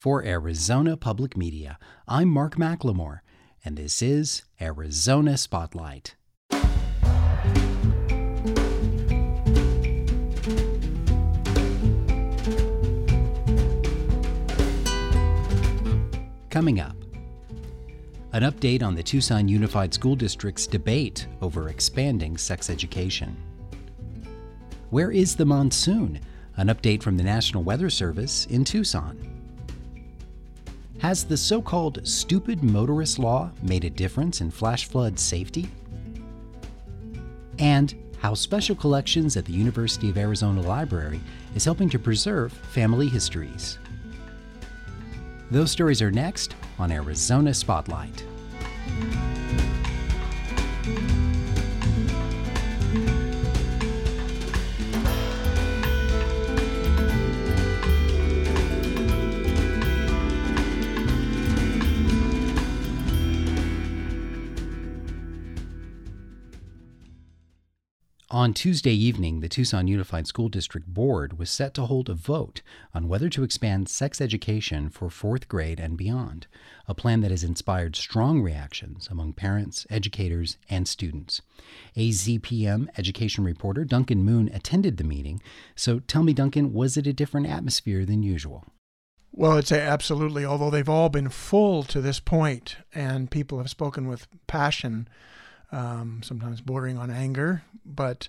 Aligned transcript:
For 0.00 0.24
Arizona 0.24 0.96
Public 0.96 1.36
Media, 1.36 1.76
I'm 2.06 2.28
Mark 2.28 2.54
McLemore, 2.54 3.18
and 3.64 3.76
this 3.76 4.00
is 4.00 4.44
Arizona 4.60 5.36
Spotlight. 5.36 6.14
Coming 16.48 16.78
up, 16.78 16.94
an 18.32 18.44
update 18.44 18.84
on 18.84 18.94
the 18.94 19.02
Tucson 19.02 19.48
Unified 19.48 19.92
School 19.92 20.14
District's 20.14 20.68
debate 20.68 21.26
over 21.42 21.70
expanding 21.70 22.36
sex 22.36 22.70
education. 22.70 23.36
Where 24.90 25.10
is 25.10 25.34
the 25.34 25.44
monsoon? 25.44 26.20
An 26.56 26.68
update 26.68 27.02
from 27.02 27.16
the 27.16 27.24
National 27.24 27.64
Weather 27.64 27.90
Service 27.90 28.46
in 28.46 28.62
Tucson. 28.62 29.27
Has 30.98 31.24
the 31.24 31.36
so 31.36 31.62
called 31.62 32.00
stupid 32.02 32.64
motorist 32.64 33.20
law 33.20 33.52
made 33.62 33.84
a 33.84 33.90
difference 33.90 34.40
in 34.40 34.50
flash 34.50 34.86
flood 34.88 35.16
safety? 35.16 35.68
And 37.60 37.94
how 38.20 38.34
Special 38.34 38.74
Collections 38.74 39.36
at 39.36 39.44
the 39.44 39.52
University 39.52 40.10
of 40.10 40.18
Arizona 40.18 40.60
Library 40.60 41.20
is 41.54 41.64
helping 41.64 41.88
to 41.90 42.00
preserve 42.00 42.52
family 42.52 43.08
histories. 43.08 43.78
Those 45.52 45.70
stories 45.70 46.02
are 46.02 46.10
next 46.10 46.56
on 46.80 46.90
Arizona 46.90 47.54
Spotlight. 47.54 48.24
On 68.48 68.54
Tuesday 68.54 68.94
evening, 68.94 69.40
the 69.40 69.48
Tucson 69.50 69.88
Unified 69.88 70.26
School 70.26 70.48
District 70.48 70.86
Board 70.86 71.38
was 71.38 71.50
set 71.50 71.74
to 71.74 71.84
hold 71.84 72.08
a 72.08 72.14
vote 72.14 72.62
on 72.94 73.06
whether 73.06 73.28
to 73.28 73.42
expand 73.42 73.90
sex 73.90 74.22
education 74.22 74.88
for 74.88 75.10
fourth 75.10 75.48
grade 75.48 75.78
and 75.78 75.98
beyond, 75.98 76.46
a 76.86 76.94
plan 76.94 77.20
that 77.20 77.30
has 77.30 77.44
inspired 77.44 77.94
strong 77.94 78.40
reactions 78.40 79.06
among 79.10 79.34
parents, 79.34 79.86
educators, 79.90 80.56
and 80.70 80.88
students. 80.88 81.42
AZPM 81.94 82.88
education 82.96 83.44
reporter 83.44 83.84
Duncan 83.84 84.24
Moon 84.24 84.48
attended 84.54 84.96
the 84.96 85.04
meeting. 85.04 85.42
So 85.76 85.98
tell 85.98 86.22
me, 86.22 86.32
Duncan, 86.32 86.72
was 86.72 86.96
it 86.96 87.06
a 87.06 87.12
different 87.12 87.48
atmosphere 87.48 88.06
than 88.06 88.22
usual? 88.22 88.64
Well, 89.30 89.58
I'd 89.58 89.66
say 89.66 89.82
absolutely, 89.82 90.46
although 90.46 90.70
they've 90.70 90.88
all 90.88 91.10
been 91.10 91.28
full 91.28 91.82
to 91.82 92.00
this 92.00 92.18
point 92.18 92.78
and 92.94 93.30
people 93.30 93.58
have 93.58 93.68
spoken 93.68 94.08
with 94.08 94.26
passion 94.46 95.06
um, 95.72 96.20
sometimes 96.22 96.60
bordering 96.60 96.98
on 96.98 97.10
anger, 97.10 97.62
but 97.84 98.28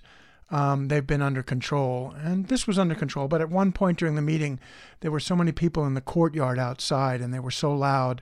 um, 0.50 0.88
they've 0.88 1.06
been 1.06 1.22
under 1.22 1.42
control. 1.42 2.14
And 2.22 2.48
this 2.48 2.66
was 2.66 2.78
under 2.78 2.94
control. 2.94 3.28
But 3.28 3.40
at 3.40 3.50
one 3.50 3.72
point 3.72 3.98
during 3.98 4.16
the 4.16 4.22
meeting, 4.22 4.58
there 5.00 5.10
were 5.10 5.20
so 5.20 5.36
many 5.36 5.52
people 5.52 5.86
in 5.86 5.94
the 5.94 6.00
courtyard 6.00 6.58
outside, 6.58 7.20
and 7.20 7.32
they 7.32 7.38
were 7.40 7.50
so 7.50 7.72
loud. 7.72 8.20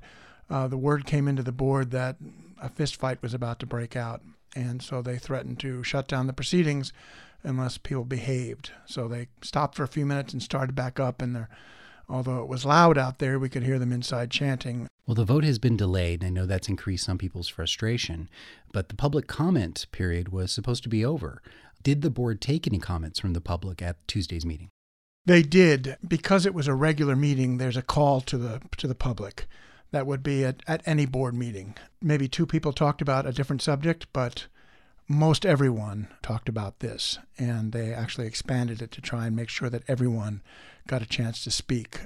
Uh, 0.51 0.69
the 0.69 0.77
word 0.77 1.07
came 1.07 1.29
into 1.29 1.43
the 1.43 1.53
board 1.53 1.91
that 1.91 2.17
a 2.61 2.69
fist 2.69 2.97
fight 2.97 3.23
was 3.23 3.35
about 3.35 3.59
to 3.61 3.67
break 3.67 3.97
out. 3.97 4.23
And 4.55 4.83
so 4.83 5.03
they 5.03 5.19
threatened 5.19 5.59
to 5.61 5.83
shut 5.83 6.09
down 6.09 6.27
the 6.27 6.33
proceedings 6.33 6.93
unless 7.43 7.79
people 7.79 8.05
behaved. 8.05 8.73
So 8.87 9.09
they 9.09 9.29
stopped 9.43 9.77
for 9.77 9.85
a 9.85 9.89
few 9.89 10.05
minutes 10.05 10.33
and 10.33 10.43
started 10.43 10.75
back 10.75 10.99
up, 10.99 11.23
and 11.23 11.35
they're 11.35 11.51
Although 12.09 12.43
it 12.43 12.49
was 12.49 12.65
loud 12.65 12.97
out 12.97 13.19
there, 13.19 13.39
we 13.39 13.49
could 13.49 13.65
hear 13.65 13.79
them 13.79 13.93
inside 13.93 14.31
chanting. 14.31 14.89
Well, 15.07 15.15
the 15.15 15.25
vote 15.25 15.45
has 15.45 15.59
been 15.59 15.77
delayed. 15.77 16.25
I 16.25 16.31
know 16.31 16.47
that's 16.47 16.69
increased 16.69 17.05
some 17.05 17.19
people's 17.19 17.49
frustration, 17.49 18.29
but 18.73 18.89
the 18.89 18.95
public 18.95 19.27
comment 19.27 19.87
period 19.93 20.31
was 20.31 20.53
supposed 20.53 20.83
to 20.85 20.89
be 20.89 21.05
over. 21.05 21.43
Did 21.83 22.03
the 22.03 22.11
board 22.11 22.41
take 22.41 22.67
any 22.67 22.79
comments 22.79 23.19
from 23.19 23.33
the 23.33 23.41
public 23.41 23.83
at 23.83 24.07
Tuesday's 24.09 24.47
meeting? 24.47 24.71
They 25.27 25.43
did. 25.43 25.97
Because 26.07 26.47
it 26.47 26.55
was 26.55 26.67
a 26.67 26.75
regular 26.75 27.15
meeting, 27.15 27.59
there's 27.59 27.77
a 27.77 27.83
call 27.83 28.21
to 28.23 28.39
the 28.39 28.63
to 28.79 28.87
the 28.87 28.95
public. 28.95 29.47
That 29.91 30.07
would 30.07 30.23
be 30.23 30.45
at, 30.45 30.63
at 30.67 30.83
any 30.87 31.07
board 31.07 31.35
meeting. 31.35 31.77
Maybe 32.03 32.29
two 32.29 32.47
people 32.47 32.73
talked 32.73 33.01
about 33.01 33.27
a 33.27 33.33
different 33.33 33.63
subject, 33.63 34.07
but 34.13 34.47
most 35.09 35.47
everyone 35.47 36.09
talked 36.21 36.49
about 36.49 36.81
this, 36.81 37.19
and 37.39 37.73
they 37.73 37.95
actually 37.95 38.27
expanded 38.27 38.83
it 38.83 38.91
to 38.93 39.01
try 39.01 39.27
and 39.27 39.35
make 39.35 39.49
sure 39.49 39.71
that 39.71 39.83
everyone 39.89 40.43
got 40.89 41.03
a 41.03 41.07
chance 41.07 41.45
to 41.45 41.53
speak. 41.53 42.01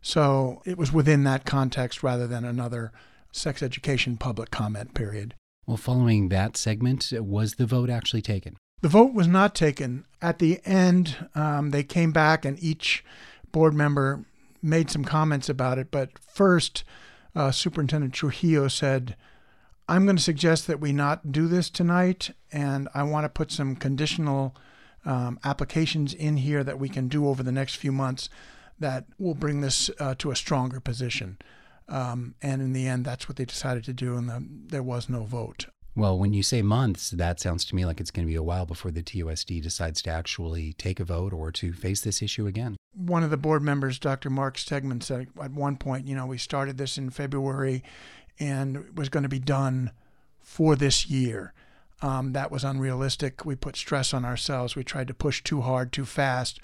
So 0.00 0.62
it 0.64 0.78
was 0.78 0.92
within 0.92 1.24
that 1.24 1.44
context 1.44 2.04
rather 2.04 2.28
than 2.28 2.44
another 2.44 2.92
sex 3.32 3.62
education 3.62 4.16
public 4.16 4.52
comment 4.52 4.94
period. 4.94 5.34
Well, 5.66 5.76
following 5.76 6.28
that 6.28 6.56
segment, 6.56 7.12
was 7.12 7.54
the 7.54 7.66
vote 7.66 7.90
actually 7.90 8.22
taken? 8.22 8.56
The 8.82 8.88
vote 8.88 9.14
was 9.14 9.26
not 9.26 9.54
taken. 9.54 10.04
At 10.22 10.38
the 10.38 10.60
end, 10.64 11.16
um, 11.34 11.70
they 11.70 11.82
came 11.82 12.12
back 12.12 12.44
and 12.44 12.62
each 12.62 13.04
board 13.50 13.74
member 13.74 14.24
made 14.62 14.90
some 14.90 15.04
comments 15.04 15.48
about 15.48 15.78
it. 15.78 15.90
But 15.90 16.10
first, 16.18 16.84
uh, 17.34 17.50
Superintendent 17.50 18.14
Trujillo 18.14 18.68
said, 18.68 19.16
I'm 19.88 20.04
going 20.04 20.16
to 20.16 20.22
suggest 20.22 20.66
that 20.66 20.80
we 20.80 20.92
not 20.92 21.32
do 21.32 21.46
this 21.46 21.70
tonight, 21.70 22.30
and 22.52 22.88
I 22.94 23.04
want 23.04 23.24
to 23.24 23.28
put 23.28 23.52
some 23.52 23.76
conditional 23.76 24.54
um, 25.06 25.38
applications 25.44 26.12
in 26.12 26.36
here 26.38 26.62
that 26.62 26.78
we 26.78 26.88
can 26.88 27.08
do 27.08 27.26
over 27.28 27.42
the 27.42 27.52
next 27.52 27.76
few 27.76 27.92
months 27.92 28.28
that 28.78 29.06
will 29.18 29.34
bring 29.34 29.62
this 29.62 29.90
uh, 29.98 30.14
to 30.18 30.30
a 30.30 30.36
stronger 30.36 30.80
position. 30.80 31.38
Um, 31.88 32.34
and 32.42 32.60
in 32.60 32.72
the 32.72 32.86
end, 32.86 33.04
that's 33.04 33.28
what 33.28 33.36
they 33.36 33.44
decided 33.44 33.84
to 33.84 33.92
do, 33.92 34.16
and 34.16 34.28
the, 34.28 34.44
there 34.66 34.82
was 34.82 35.08
no 35.08 35.22
vote. 35.22 35.66
Well, 35.94 36.18
when 36.18 36.34
you 36.34 36.42
say 36.42 36.60
months, 36.60 37.08
that 37.10 37.40
sounds 37.40 37.64
to 37.66 37.74
me 37.74 37.86
like 37.86 38.00
it's 38.00 38.10
going 38.10 38.26
to 38.26 38.30
be 38.30 38.36
a 38.36 38.42
while 38.42 38.66
before 38.66 38.90
the 38.90 39.02
TUSD 39.02 39.62
decides 39.62 40.02
to 40.02 40.10
actually 40.10 40.74
take 40.74 41.00
a 41.00 41.04
vote 41.04 41.32
or 41.32 41.50
to 41.52 41.72
face 41.72 42.02
this 42.02 42.20
issue 42.20 42.46
again. 42.46 42.76
One 42.92 43.22
of 43.22 43.30
the 43.30 43.38
board 43.38 43.62
members, 43.62 43.98
Dr. 43.98 44.28
Mark 44.28 44.58
Stegeman, 44.58 45.02
said 45.02 45.28
at 45.40 45.52
one 45.52 45.76
point, 45.76 46.06
you 46.06 46.14
know, 46.14 46.26
we 46.26 46.36
started 46.36 46.76
this 46.76 46.98
in 46.98 47.08
February 47.08 47.82
and 48.38 48.76
it 48.76 48.94
was 48.94 49.08
going 49.08 49.22
to 49.22 49.28
be 49.30 49.38
done 49.38 49.90
for 50.38 50.76
this 50.76 51.06
year. 51.06 51.54
Um, 52.02 52.32
that 52.32 52.50
was 52.50 52.64
unrealistic. 52.64 53.44
We 53.44 53.56
put 53.56 53.76
stress 53.76 54.12
on 54.12 54.24
ourselves. 54.24 54.76
We 54.76 54.84
tried 54.84 55.08
to 55.08 55.14
push 55.14 55.42
too 55.42 55.62
hard, 55.62 55.92
too 55.92 56.04
fast. 56.04 56.60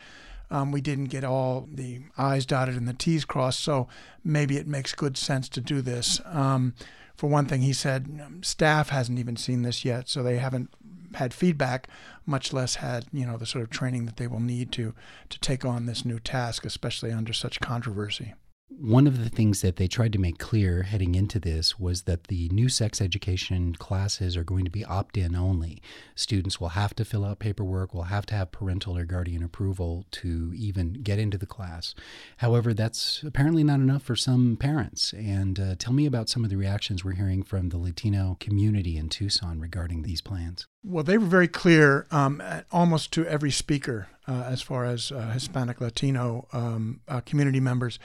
Um, 0.50 0.70
we 0.70 0.82
didn't 0.82 1.06
get 1.06 1.24
all 1.24 1.66
the 1.72 2.00
I's 2.18 2.44
dotted 2.44 2.76
and 2.76 2.86
the 2.86 2.92
T's 2.92 3.24
crossed. 3.24 3.60
So 3.60 3.88
maybe 4.22 4.58
it 4.58 4.66
makes 4.66 4.94
good 4.94 5.16
sense 5.16 5.48
to 5.50 5.60
do 5.60 5.80
this. 5.80 6.20
Um, 6.26 6.74
for 7.16 7.28
one 7.28 7.46
thing, 7.46 7.62
he 7.62 7.72
said 7.72 8.20
staff 8.42 8.90
hasn't 8.90 9.18
even 9.18 9.36
seen 9.36 9.62
this 9.62 9.84
yet, 9.84 10.08
so 10.08 10.22
they 10.22 10.38
haven't 10.38 10.70
had 11.14 11.34
feedback, 11.34 11.88
much 12.26 12.52
less 12.52 12.76
had 12.76 13.06
you 13.12 13.26
know 13.26 13.36
the 13.36 13.46
sort 13.46 13.62
of 13.62 13.70
training 13.70 14.06
that 14.06 14.16
they 14.16 14.26
will 14.26 14.40
need 14.40 14.72
to 14.72 14.94
to 15.28 15.38
take 15.40 15.64
on 15.64 15.86
this 15.86 16.04
new 16.04 16.18
task, 16.18 16.64
especially 16.64 17.12
under 17.12 17.32
such 17.32 17.60
controversy. 17.60 18.34
One 18.78 19.06
of 19.06 19.22
the 19.22 19.28
things 19.28 19.60
that 19.60 19.76
they 19.76 19.86
tried 19.86 20.12
to 20.12 20.18
make 20.18 20.38
clear 20.38 20.82
heading 20.82 21.14
into 21.14 21.38
this 21.38 21.78
was 21.78 22.02
that 22.02 22.24
the 22.24 22.48
new 22.48 22.68
sex 22.68 23.00
education 23.00 23.74
classes 23.74 24.36
are 24.36 24.44
going 24.44 24.64
to 24.64 24.70
be 24.70 24.84
opt 24.84 25.16
in 25.16 25.36
only. 25.36 25.80
Students 26.14 26.60
will 26.60 26.70
have 26.70 26.94
to 26.96 27.04
fill 27.04 27.24
out 27.24 27.38
paperwork, 27.38 27.94
will 27.94 28.04
have 28.04 28.26
to 28.26 28.34
have 28.34 28.50
parental 28.52 28.96
or 28.96 29.04
guardian 29.04 29.42
approval 29.42 30.04
to 30.12 30.52
even 30.56 30.94
get 30.94 31.18
into 31.18 31.38
the 31.38 31.46
class. 31.46 31.94
However, 32.38 32.74
that's 32.74 33.22
apparently 33.22 33.62
not 33.62 33.80
enough 33.80 34.02
for 34.02 34.16
some 34.16 34.56
parents. 34.56 35.12
And 35.12 35.60
uh, 35.60 35.74
tell 35.78 35.92
me 35.92 36.06
about 36.06 36.28
some 36.28 36.42
of 36.42 36.50
the 36.50 36.56
reactions 36.56 37.04
we're 37.04 37.12
hearing 37.12 37.42
from 37.42 37.68
the 37.68 37.78
Latino 37.78 38.36
community 38.40 38.96
in 38.96 39.08
Tucson 39.08 39.60
regarding 39.60 40.02
these 40.02 40.20
plans. 40.20 40.66
Well, 40.84 41.04
they 41.04 41.18
were 41.18 41.26
very 41.26 41.48
clear 41.48 42.06
um, 42.10 42.42
almost 42.72 43.12
to 43.12 43.26
every 43.26 43.50
speaker 43.50 44.08
uh, 44.26 44.44
as 44.46 44.62
far 44.62 44.84
as 44.84 45.12
uh, 45.12 45.30
Hispanic 45.30 45.80
Latino 45.80 46.48
um, 46.52 47.00
uh, 47.06 47.20
community 47.20 47.60
members 47.60 47.98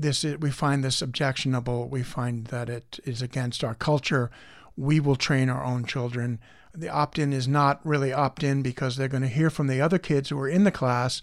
this 0.00 0.24
is, 0.24 0.38
we 0.38 0.50
find 0.50 0.82
this 0.82 1.02
objectionable. 1.02 1.88
We 1.88 2.02
find 2.02 2.46
that 2.46 2.68
it 2.68 2.98
is 3.04 3.22
against 3.22 3.62
our 3.62 3.74
culture. 3.74 4.30
We 4.76 5.00
will 5.00 5.16
train 5.16 5.50
our 5.50 5.64
own 5.64 5.84
children. 5.84 6.38
The 6.74 6.88
opt-in 6.88 7.32
is 7.32 7.48
not 7.48 7.84
really 7.84 8.12
opt-in 8.12 8.62
because 8.62 8.96
they're 8.96 9.08
going 9.08 9.22
to 9.22 9.28
hear 9.28 9.50
from 9.50 9.66
the 9.66 9.80
other 9.80 9.98
kids 9.98 10.28
who 10.28 10.38
are 10.38 10.48
in 10.48 10.64
the 10.64 10.70
class 10.70 11.22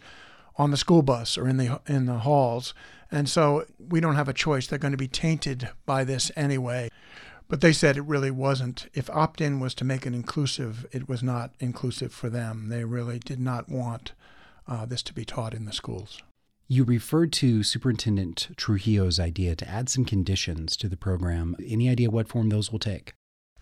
on 0.58 0.72
the 0.72 0.78
school 0.78 1.02
bus 1.02 1.38
or 1.38 1.48
in 1.48 1.58
the 1.58 1.80
in 1.88 2.06
the 2.06 2.20
halls. 2.20 2.74
And 3.10 3.30
so 3.30 3.66
we 3.80 4.00
don't 4.00 4.16
have 4.16 4.28
a 4.28 4.34
choice. 4.34 4.68
They're 4.68 4.80
going 4.80 4.92
to 4.92 4.98
be 4.98 5.08
tainted 5.08 5.70
by 5.86 6.04
this 6.04 6.32
anyway. 6.36 6.90
But 7.48 7.62
they 7.62 7.72
said 7.72 7.96
it 7.96 8.02
really 8.02 8.32
wasn't. 8.32 8.88
If 8.94 9.10
opt 9.10 9.40
in 9.40 9.62
was 9.62 9.74
to 9.76 9.86
make 9.86 10.06
it 10.06 10.14
inclusive, 10.14 10.86
it 10.92 11.08
was 11.08 11.24
not 11.24 11.52
inclusive 11.60 12.12
for 12.12 12.30
them. 12.30 12.68
They 12.68 12.84
really 12.84 13.20
did 13.20 13.40
not 13.40 13.70
want 13.70 14.12
uh, 14.68 14.86
this 14.86 15.02
to 15.04 15.14
be 15.14 15.24
taught 15.24 15.54
in 15.54 15.64
the 15.66 15.72
schools. 15.72 16.22
You 16.70 16.84
referred 16.84 17.32
to 17.34 17.64
Superintendent 17.64 18.50
Trujillo's 18.58 19.20
idea 19.20 19.56
to 19.56 19.70
add 19.70 19.88
some 19.88 20.04
conditions 20.04 20.76
to 20.78 20.90
the 20.90 20.98
program. 20.98 21.56
Any 21.66 21.90
idea 21.90 22.10
what 22.10 22.28
form 22.28 22.50
those 22.50 22.72
will 22.72 22.80
take? 22.80 23.14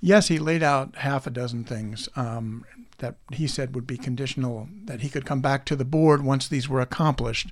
Yes, 0.01 0.27
he 0.27 0.39
laid 0.39 0.63
out 0.63 0.95
half 0.97 1.27
a 1.27 1.29
dozen 1.29 1.63
things 1.63 2.09
um, 2.15 2.65
that 2.97 3.15
he 3.31 3.47
said 3.47 3.75
would 3.75 3.87
be 3.87 3.97
conditional, 3.97 4.67
that 4.85 5.01
he 5.01 5.09
could 5.09 5.25
come 5.25 5.41
back 5.41 5.65
to 5.65 5.75
the 5.75 5.85
board 5.85 6.23
once 6.23 6.47
these 6.47 6.67
were 6.67 6.81
accomplished. 6.81 7.49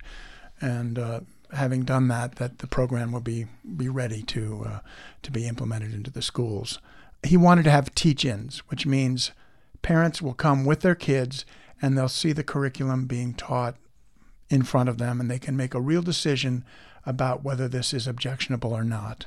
And 0.60 0.98
uh, 0.98 1.22
having 1.54 1.84
done 1.84 2.08
that, 2.08 2.36
that 2.36 2.60
the 2.60 2.68
program 2.68 3.12
will 3.12 3.22
be 3.22 3.46
be 3.78 3.90
ready 3.90 4.24
to 4.24 4.66
uh, 4.68 4.80
to 5.22 5.32
be 5.32 5.48
implemented 5.48 5.94
into 5.94 6.12
the 6.12 6.22
schools. 6.22 6.80
He 7.26 7.38
wanted 7.38 7.64
to 7.64 7.72
have 7.72 7.96
teach-ins, 7.96 8.60
which 8.70 8.86
means 8.86 9.32
parents 9.82 10.22
will 10.22 10.34
come 10.34 10.66
with 10.66 10.82
their 10.82 10.96
kids 10.96 11.46
and 11.82 11.98
they'll 11.98 12.10
see 12.10 12.34
the 12.34 12.44
curriculum 12.44 13.06
being 13.06 13.34
taught 13.34 13.76
in 14.54 14.62
front 14.62 14.88
of 14.88 15.00
them, 15.00 15.20
and 15.20 15.32
they 15.32 15.40
can 15.40 15.58
make 15.58 15.74
a 15.74 15.82
real 15.82 16.04
decision 16.04 16.64
about 17.08 17.44
whether 17.44 17.68
this 17.68 17.92
is 17.92 18.08
objectionable 18.08 18.72
or 18.72 18.84
not. 18.84 19.26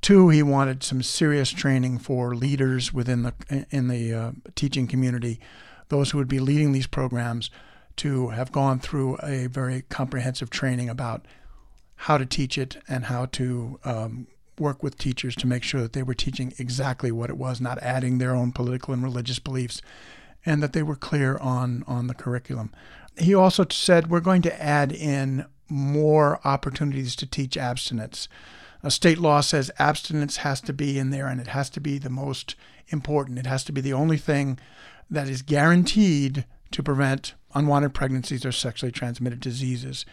Two, 0.00 0.30
he 0.30 0.42
wanted 0.42 0.82
some 0.82 1.00
serious 1.00 1.50
training 1.50 1.98
for 1.98 2.34
leaders 2.34 2.92
within 2.92 3.22
the 3.22 3.66
in 3.70 3.86
the 3.86 4.12
uh, 4.12 4.32
teaching 4.56 4.88
community, 4.88 5.38
those 5.90 6.10
who 6.10 6.18
would 6.18 6.26
be 6.26 6.40
leading 6.40 6.72
these 6.72 6.88
programs, 6.88 7.50
to 7.96 8.30
have 8.30 8.50
gone 8.50 8.80
through 8.80 9.16
a 9.22 9.46
very 9.46 9.82
comprehensive 9.82 10.50
training 10.50 10.88
about 10.88 11.24
how 11.94 12.18
to 12.18 12.26
teach 12.26 12.58
it 12.58 12.78
and 12.88 13.04
how 13.04 13.26
to 13.26 13.78
um, 13.84 14.26
work 14.58 14.82
with 14.82 14.98
teachers 14.98 15.36
to 15.36 15.46
make 15.46 15.62
sure 15.62 15.82
that 15.82 15.92
they 15.92 16.02
were 16.02 16.14
teaching 16.14 16.52
exactly 16.58 17.12
what 17.12 17.30
it 17.30 17.36
was, 17.36 17.60
not 17.60 17.78
adding 17.78 18.18
their 18.18 18.34
own 18.34 18.50
political 18.50 18.92
and 18.92 19.04
religious 19.04 19.38
beliefs, 19.38 19.80
and 20.44 20.62
that 20.62 20.72
they 20.72 20.82
were 20.82 20.96
clear 20.96 21.36
on 21.38 21.84
on 21.86 22.06
the 22.06 22.14
curriculum. 22.14 22.72
He 23.16 23.34
also 23.34 23.66
said 23.70 24.10
we're 24.10 24.20
going 24.20 24.42
to 24.42 24.62
add 24.62 24.92
in 24.92 25.44
more 25.68 26.40
opportunities 26.44 27.16
to 27.16 27.26
teach 27.26 27.56
abstinence. 27.56 28.28
A 28.82 28.90
state 28.90 29.18
law 29.18 29.40
says 29.40 29.70
abstinence 29.78 30.38
has 30.38 30.60
to 30.62 30.72
be 30.72 30.98
in 30.98 31.10
there 31.10 31.28
and 31.28 31.40
it 31.40 31.48
has 31.48 31.70
to 31.70 31.80
be 31.80 31.98
the 31.98 32.10
most 32.10 32.56
important. 32.88 33.38
It 33.38 33.46
has 33.46 33.64
to 33.64 33.72
be 33.72 33.80
the 33.80 33.92
only 33.92 34.16
thing 34.16 34.58
that 35.08 35.28
is 35.28 35.42
guaranteed 35.42 36.44
to 36.72 36.82
prevent 36.82 37.34
unwanted 37.54 37.94
pregnancies 37.94 38.44
or 38.44 38.52
sexually 38.52 38.92
transmitted 38.92 39.40
diseases. 39.40 40.04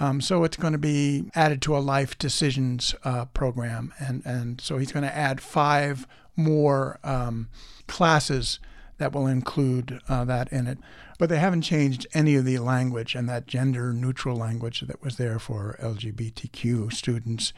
Um, 0.00 0.20
so 0.20 0.42
it's 0.44 0.56
going 0.56 0.72
to 0.72 0.78
be 0.78 1.30
added 1.34 1.62
to 1.62 1.76
a 1.76 1.78
life 1.78 2.18
decisions 2.18 2.94
uh, 3.04 3.26
program, 3.26 3.92
and 4.00 4.22
and 4.24 4.60
so 4.60 4.78
he's 4.78 4.90
going 4.90 5.06
to 5.06 5.16
add 5.16 5.40
five 5.40 6.06
more 6.34 6.98
um, 7.04 7.48
classes 7.86 8.58
that 8.98 9.12
will 9.12 9.26
include 9.26 10.00
uh, 10.08 10.24
that 10.24 10.52
in 10.52 10.66
it. 10.66 10.78
But 11.18 11.28
they 11.28 11.38
haven't 11.38 11.62
changed 11.62 12.06
any 12.14 12.34
of 12.36 12.44
the 12.44 12.58
language 12.58 13.14
and 13.14 13.28
that 13.28 13.46
gender 13.46 13.92
neutral 13.92 14.36
language 14.36 14.80
that 14.82 15.02
was 15.02 15.16
there 15.16 15.38
for 15.38 15.78
LGBTQ 15.80 16.92
students 16.92 17.52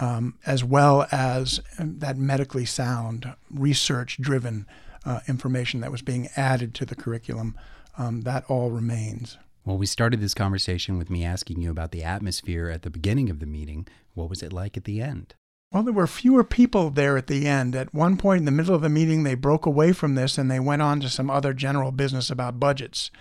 um, 0.00 0.34
as 0.46 0.64
well 0.64 1.06
as 1.12 1.60
um, 1.78 1.98
that 1.98 2.16
medically 2.16 2.64
sound, 2.64 3.34
research 3.50 4.18
driven 4.20 4.66
uh, 5.04 5.20
information 5.28 5.80
that 5.80 5.92
was 5.92 6.02
being 6.02 6.28
added 6.36 6.74
to 6.74 6.84
the 6.84 6.94
curriculum. 6.94 7.56
Um, 7.98 8.22
that 8.22 8.44
all 8.48 8.70
remains. 8.70 9.36
Well, 9.64 9.76
we 9.76 9.86
started 9.86 10.20
this 10.20 10.32
conversation 10.32 10.96
with 10.96 11.10
me 11.10 11.24
asking 11.24 11.60
you 11.60 11.70
about 11.70 11.90
the 11.90 12.02
atmosphere 12.02 12.70
at 12.70 12.82
the 12.82 12.90
beginning 12.90 13.28
of 13.28 13.40
the 13.40 13.46
meeting. 13.46 13.86
What 14.14 14.30
was 14.30 14.42
it 14.42 14.52
like 14.52 14.76
at 14.76 14.84
the 14.84 15.02
end? 15.02 15.34
Well, 15.72 15.84
there 15.84 15.92
were 15.92 16.08
fewer 16.08 16.42
people 16.42 16.90
there 16.90 17.16
at 17.16 17.28
the 17.28 17.46
end. 17.46 17.76
At 17.76 17.94
one 17.94 18.16
point 18.16 18.40
in 18.40 18.44
the 18.44 18.50
middle 18.50 18.74
of 18.74 18.82
the 18.82 18.88
meeting, 18.88 19.22
they 19.22 19.36
broke 19.36 19.66
away 19.66 19.92
from 19.92 20.16
this 20.16 20.36
and 20.36 20.50
they 20.50 20.58
went 20.58 20.82
on 20.82 20.98
to 21.00 21.08
some 21.08 21.30
other 21.30 21.52
general 21.52 21.92
business 21.92 22.28
about 22.28 22.58
budgets. 22.58 23.12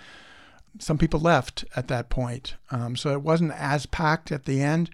Some 0.79 0.97
people 0.97 1.19
left 1.19 1.63
at 1.75 1.87
that 1.89 2.09
point. 2.09 2.55
Um, 2.71 2.95
so 2.95 3.11
it 3.11 3.21
wasn't 3.21 3.51
as 3.51 3.85
packed 3.85 4.31
at 4.31 4.45
the 4.45 4.63
end. 4.63 4.89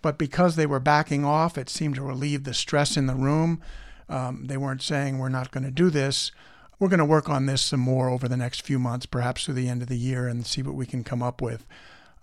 But 0.00 0.16
because 0.16 0.54
they 0.54 0.66
were 0.66 0.78
backing 0.78 1.24
off, 1.24 1.58
it 1.58 1.68
seemed 1.68 1.96
to 1.96 2.02
relieve 2.02 2.44
the 2.44 2.54
stress 2.54 2.96
in 2.96 3.06
the 3.06 3.16
room. 3.16 3.60
Um, 4.08 4.44
they 4.46 4.56
weren't 4.56 4.82
saying, 4.82 5.18
we're 5.18 5.28
not 5.28 5.50
going 5.50 5.64
to 5.64 5.72
do 5.72 5.90
this. 5.90 6.30
We're 6.78 6.88
going 6.88 6.98
to 6.98 7.04
work 7.04 7.28
on 7.28 7.46
this 7.46 7.62
some 7.62 7.80
more 7.80 8.10
over 8.10 8.28
the 8.28 8.36
next 8.36 8.62
few 8.62 8.78
months, 8.78 9.06
perhaps 9.06 9.44
through 9.44 9.54
the 9.54 9.68
end 9.68 9.82
of 9.82 9.88
the 9.88 9.98
year, 9.98 10.28
and 10.28 10.46
see 10.46 10.62
what 10.62 10.74
we 10.74 10.86
can 10.86 11.02
come 11.02 11.22
up 11.22 11.42
with. 11.42 11.66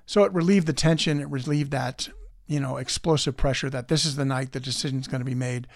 So 0.06 0.24
it 0.24 0.34
relieved 0.34 0.68
the 0.68 0.74
tension. 0.74 1.20
It 1.20 1.30
relieved 1.30 1.72
that, 1.72 2.10
you 2.50 2.60
know, 2.60 2.78
explosive 2.78 3.38
pressure 3.38 3.70
that 3.70 3.88
this 3.88 4.04
is 4.04 4.18
the 4.18 4.26
night 4.26 4.52
the 4.52 4.60
decision 4.60 5.00
is 5.00 5.08
going 5.08 5.22
to 5.22 5.26
be 5.26 5.36
made. 5.36 5.68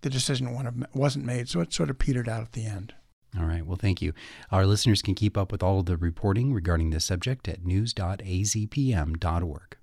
The 0.00 0.10
decision 0.10 0.52
wasn't 0.94 1.26
made, 1.26 1.48
so 1.48 1.60
it 1.60 1.72
sort 1.72 1.90
of 1.90 1.98
petered 1.98 2.28
out 2.28 2.42
at 2.42 2.52
the 2.52 2.64
end. 2.64 2.94
All 3.38 3.44
right. 3.44 3.64
Well, 3.64 3.76
thank 3.76 4.02
you. 4.02 4.12
Our 4.50 4.66
listeners 4.66 5.02
can 5.02 5.14
keep 5.14 5.38
up 5.38 5.52
with 5.52 5.62
all 5.62 5.78
of 5.80 5.86
the 5.86 5.96
reporting 5.96 6.52
regarding 6.52 6.90
this 6.90 7.04
subject 7.04 7.46
at 7.48 7.64
news.azpm.org. 7.64 9.76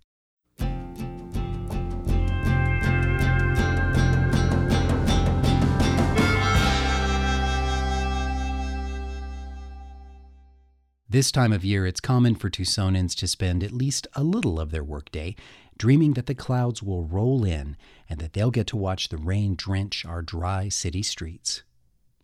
This 11.12 11.32
time 11.32 11.54
of 11.54 11.66
year, 11.66 11.88
it's 11.88 12.00
common 12.00 12.36
for 12.36 12.52
Tucsonans 12.52 13.16
to 13.16 13.28
spend 13.28 13.64
at 13.64 13.72
least 13.72 14.06
a 14.14 14.24
little 14.24 14.60
of 14.60 14.70
their 14.70 14.84
workday 14.84 15.36
dreaming 15.80 16.14
that 16.14 16.28
the 16.28 16.36
clouds 16.36 16.84
will 16.84 17.06
roll 17.06 17.44
in 17.44 17.76
and 18.08 18.20
that 18.20 18.34
they'll 18.34 18.52
get 18.52 18.68
to 18.68 18.78
watch 18.78 19.10
the 19.10 19.18
rain 19.18 19.56
drench 19.56 20.06
our 20.06 20.22
dry 20.22 20.70
city 20.70 21.02
streets. 21.02 21.64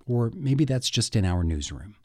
Or 0.06 0.32
maybe 0.36 0.66
that's 0.66 0.90
just 0.90 1.16
in 1.16 1.26
our 1.26 1.44
newsroom. 1.44 1.96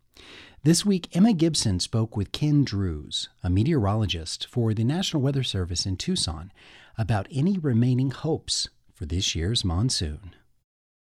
This 0.62 0.86
week, 0.86 1.14
Emma 1.14 1.32
Gibson 1.32 1.80
spoke 1.80 2.16
with 2.16 2.32
Ken 2.32 2.64
Drozd, 2.64 3.28
a 3.42 3.50
meteorologist 3.50 4.46
for 4.46 4.72
the 4.72 4.84
National 4.84 5.22
Weather 5.22 5.42
Service 5.42 5.86
in 5.86 5.96
Tucson, 5.96 6.52
about 6.96 7.26
any 7.32 7.58
remaining 7.58 8.10
hopes 8.10 8.68
for 8.94 9.06
this 9.06 9.34
year's 9.34 9.64
monsoon. 9.64 10.34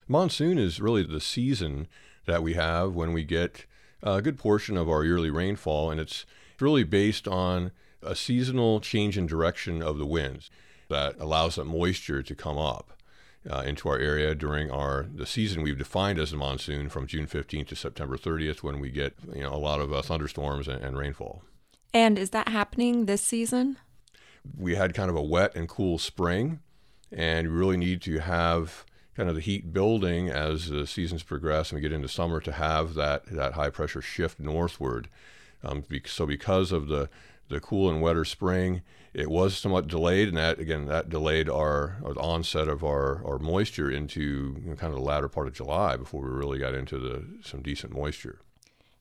Monsoon 0.08 0.58
is 0.58 0.80
really 0.80 1.02
the 1.02 1.20
season 1.20 1.86
that 2.26 2.42
we 2.42 2.54
have 2.54 2.94
when 2.94 3.12
we 3.12 3.24
get 3.24 3.66
a 4.02 4.20
good 4.20 4.36
portion 4.36 4.76
of 4.76 4.88
our 4.88 5.04
yearly 5.04 5.30
rainfall, 5.30 5.90
and 5.90 6.00
it's 6.00 6.26
really 6.60 6.84
based 6.84 7.26
on 7.26 7.70
a 8.02 8.14
seasonal 8.14 8.80
change 8.80 9.16
in 9.18 9.26
direction 9.26 9.82
of 9.82 9.98
the 9.98 10.06
winds 10.06 10.50
that 10.88 11.16
allows 11.18 11.56
that 11.56 11.64
moisture 11.64 12.22
to 12.22 12.34
come 12.34 12.58
up 12.58 12.92
uh, 13.50 13.60
into 13.60 13.88
our 13.88 13.98
area 13.98 14.34
during 14.34 14.70
our 14.70 15.06
the 15.12 15.26
season 15.26 15.62
we've 15.62 15.78
defined 15.78 16.18
as 16.18 16.32
a 16.32 16.36
monsoon 16.36 16.88
from 16.88 17.06
June 17.06 17.26
15th 17.26 17.68
to 17.68 17.76
September 17.76 18.16
30th 18.16 18.62
when 18.62 18.80
we 18.80 18.90
get 18.90 19.14
you 19.34 19.42
know 19.42 19.52
a 19.52 19.56
lot 19.56 19.80
of 19.80 19.92
uh, 19.92 20.02
thunderstorms 20.02 20.68
and, 20.68 20.82
and 20.82 20.96
rainfall. 20.96 21.42
And 21.94 22.18
is 22.18 22.30
that 22.30 22.48
happening 22.48 23.06
this 23.06 23.22
season? 23.22 23.78
We 24.56 24.74
had 24.74 24.94
kind 24.94 25.10
of 25.10 25.16
a 25.16 25.22
wet 25.22 25.54
and 25.54 25.68
cool 25.68 25.98
spring, 25.98 26.60
and 27.10 27.48
we 27.48 27.54
really 27.54 27.76
need 27.76 28.02
to 28.02 28.18
have 28.18 28.84
kind 29.16 29.28
of 29.30 29.34
the 29.34 29.40
heat 29.40 29.72
building 29.72 30.28
as 30.28 30.68
the 30.68 30.86
seasons 30.86 31.22
progress 31.22 31.70
and 31.70 31.76
we 31.76 31.80
get 31.80 31.92
into 31.92 32.06
summer 32.06 32.38
to 32.38 32.52
have 32.52 32.94
that, 32.94 33.24
that 33.26 33.54
high 33.54 33.70
pressure 33.70 34.02
shift 34.02 34.38
northward. 34.38 35.08
Um, 35.64 35.84
so 36.04 36.26
because 36.26 36.70
of 36.70 36.88
the, 36.88 37.08
the 37.48 37.60
cool 37.60 37.88
and 37.90 38.02
wetter 38.02 38.24
spring, 38.24 38.82
it 39.14 39.30
was 39.30 39.56
somewhat 39.56 39.88
delayed, 39.88 40.28
and 40.28 40.36
that 40.36 40.58
again 40.58 40.86
that 40.86 41.08
delayed 41.08 41.48
our, 41.48 41.98
uh, 42.04 42.08
our 42.08 42.18
onset 42.18 42.68
of 42.68 42.84
our, 42.84 43.24
our 43.26 43.38
moisture 43.38 43.90
into 43.90 44.56
you 44.62 44.70
know, 44.70 44.76
kind 44.76 44.92
of 44.92 44.98
the 44.98 45.04
latter 45.04 45.28
part 45.28 45.46
of 45.46 45.54
July 45.54 45.96
before 45.96 46.22
we 46.22 46.28
really 46.28 46.58
got 46.58 46.74
into 46.74 46.98
the 46.98 47.24
some 47.42 47.62
decent 47.62 47.94
moisture. 47.94 48.40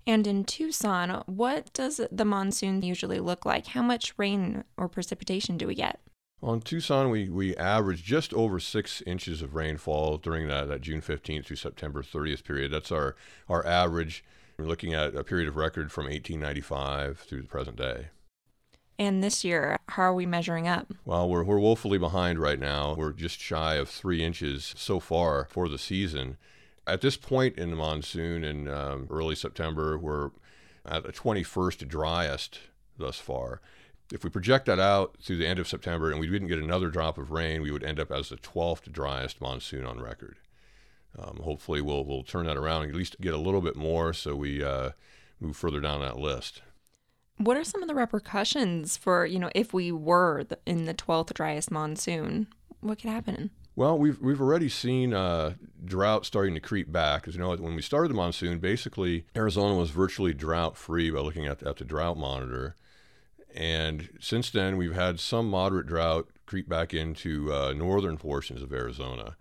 And 0.07 0.27
in 0.27 0.45
Tucson, 0.45 1.23
what 1.25 1.73
does 1.73 1.99
the 2.11 2.25
monsoon 2.25 2.81
usually 2.83 3.19
look 3.19 3.45
like? 3.45 3.67
How 3.67 3.81
much 3.81 4.13
rain 4.17 4.63
or 4.77 4.87
precipitation 4.87 5.57
do 5.57 5.65
we 5.65 5.75
get? 5.75 5.99
On 6.43 6.61
Tucson, 6.61 7.09
we, 7.09 7.27
we 7.27 7.55
averaged 7.57 8.05
just 8.05 8.33
over 8.33 8.59
six 8.59 9.01
inches 9.07 9.41
of 9.41 9.55
rainfall 9.55 10.17
during 10.17 10.47
that, 10.47 10.67
that 10.67 10.81
June 10.81 11.01
15th 11.01 11.45
through 11.45 11.55
September 11.55 12.03
30th 12.03 12.43
period. 12.43 12.71
That's 12.71 12.91
our, 12.91 13.15
our 13.49 13.65
average. 13.65 14.23
We're 14.57 14.65
looking 14.65 14.93
at 14.93 15.15
a 15.15 15.23
period 15.23 15.47
of 15.47 15.55
record 15.55 15.91
from 15.91 16.05
1895 16.05 17.19
through 17.19 17.41
the 17.41 17.47
present 17.47 17.77
day. 17.77 18.09
And 18.97 19.23
this 19.23 19.43
year, 19.43 19.77
how 19.89 20.03
are 20.03 20.13
we 20.13 20.25
measuring 20.25 20.67
up? 20.67 20.93
Well, 21.03 21.27
we're, 21.29 21.43
we're 21.43 21.59
woefully 21.59 21.97
behind 21.97 22.39
right 22.39 22.59
now. 22.59 22.95
We're 22.97 23.11
just 23.11 23.39
shy 23.39 23.75
of 23.75 23.89
three 23.89 24.23
inches 24.23 24.73
so 24.77 24.99
far 24.99 25.47
for 25.49 25.67
the 25.67 25.77
season. 25.77 26.37
At 26.87 27.01
this 27.01 27.17
point 27.17 27.57
in 27.57 27.71
the 27.71 27.75
monsoon 27.75 28.43
in 28.43 28.67
um, 28.67 29.07
early 29.09 29.35
September, 29.35 29.97
we're 29.97 30.31
at 30.85 31.03
the 31.03 31.11
21st 31.11 31.87
driest 31.87 32.59
thus 32.97 33.19
far 33.19 33.59
if 34.11 34.23
we 34.23 34.29
project 34.29 34.65
that 34.67 34.79
out 34.79 35.17
through 35.21 35.37
the 35.37 35.47
end 35.47 35.59
of 35.59 35.67
September 35.67 36.11
and 36.11 36.19
we 36.19 36.27
didn't 36.27 36.47
get 36.47 36.59
another 36.59 36.89
drop 36.89 37.17
of 37.17 37.31
rain, 37.31 37.61
we 37.61 37.71
would 37.71 37.83
end 37.83 37.99
up 37.99 38.11
as 38.11 38.29
the 38.29 38.37
12th 38.37 38.91
driest 38.91 39.41
monsoon 39.41 39.85
on 39.85 39.99
record. 39.99 40.37
Um, 41.17 41.39
hopefully, 41.43 41.81
we'll, 41.81 42.03
we'll 42.05 42.23
turn 42.23 42.45
that 42.45 42.57
around 42.57 42.83
and 42.83 42.91
at 42.91 42.97
least 42.97 43.19
get 43.21 43.33
a 43.33 43.39
little 43.39 43.61
bit 43.61 43.75
more 43.75 44.13
so 44.13 44.35
we 44.35 44.63
uh, 44.63 44.91
move 45.39 45.55
further 45.55 45.79
down 45.79 46.01
that 46.01 46.19
list. 46.19 46.61
What 47.37 47.57
are 47.57 47.63
some 47.63 47.81
of 47.81 47.87
the 47.87 47.95
repercussions 47.95 48.95
for, 48.95 49.25
you 49.25 49.39
know, 49.39 49.49
if 49.53 49.73
we 49.73 49.91
were 49.91 50.45
in 50.65 50.85
the 50.85 50.93
12th 50.93 51.33
driest 51.33 51.69
monsoon? 51.69 52.47
What 52.79 52.99
could 52.99 53.09
happen? 53.09 53.49
Well, 53.75 53.97
we've, 53.97 54.19
we've 54.21 54.39
already 54.39 54.69
seen 54.69 55.13
uh, 55.13 55.55
drought 55.83 56.25
starting 56.25 56.53
to 56.53 56.61
creep 56.61 56.91
back. 56.91 57.27
As 57.27 57.35
you 57.35 57.41
know, 57.41 57.53
when 57.55 57.75
we 57.75 57.81
started 57.81 58.09
the 58.09 58.15
monsoon, 58.15 58.59
basically 58.59 59.25
Arizona 59.35 59.75
was 59.75 59.89
virtually 59.89 60.33
drought 60.33 60.77
free 60.77 61.09
by 61.11 61.19
looking 61.19 61.45
at, 61.45 61.61
at 61.61 61.77
the 61.77 61.83
drought 61.83 62.17
monitor. 62.17 62.75
And 63.53 64.09
since 64.19 64.49
then, 64.49 64.77
we've 64.77 64.95
had 64.95 65.19
some 65.19 65.49
moderate 65.49 65.87
drought 65.87 66.29
creep 66.45 66.69
back 66.69 66.93
into 66.93 67.51
uh, 67.51 67.73
northern 67.73 68.17
portions 68.17 68.61
of 68.61 68.71
Arizona. 68.71 69.35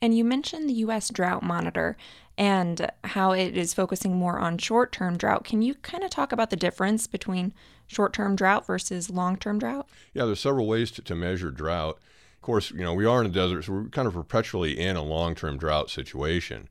And 0.00 0.16
you 0.16 0.24
mentioned 0.24 0.68
the 0.68 0.74
U.S. 0.74 1.08
Drought 1.08 1.42
Monitor 1.42 1.96
and 2.38 2.88
how 3.02 3.32
it 3.32 3.56
is 3.56 3.74
focusing 3.74 4.16
more 4.16 4.38
on 4.38 4.56
short 4.56 4.92
term 4.92 5.18
drought. 5.18 5.44
Can 5.44 5.60
you 5.60 5.74
kind 5.74 6.04
of 6.04 6.10
talk 6.10 6.32
about 6.32 6.50
the 6.50 6.56
difference 6.56 7.08
between 7.08 7.52
short 7.88 8.12
term 8.12 8.36
drought 8.36 8.64
versus 8.64 9.10
long 9.10 9.36
term 9.36 9.58
drought? 9.58 9.88
Yeah, 10.14 10.24
there's 10.24 10.40
several 10.40 10.68
ways 10.68 10.92
to, 10.92 11.02
to 11.02 11.14
measure 11.16 11.50
drought. 11.50 11.98
Of 12.36 12.42
course, 12.42 12.70
you 12.70 12.84
know, 12.84 12.94
we 12.94 13.04
are 13.04 13.20
in 13.20 13.26
a 13.26 13.30
desert, 13.30 13.64
so 13.64 13.72
we're 13.72 13.84
kind 13.88 14.06
of 14.06 14.14
perpetually 14.14 14.78
in 14.78 14.96
a 14.96 15.02
long 15.02 15.34
term 15.34 15.58
drought 15.58 15.90
situation. 15.90 16.68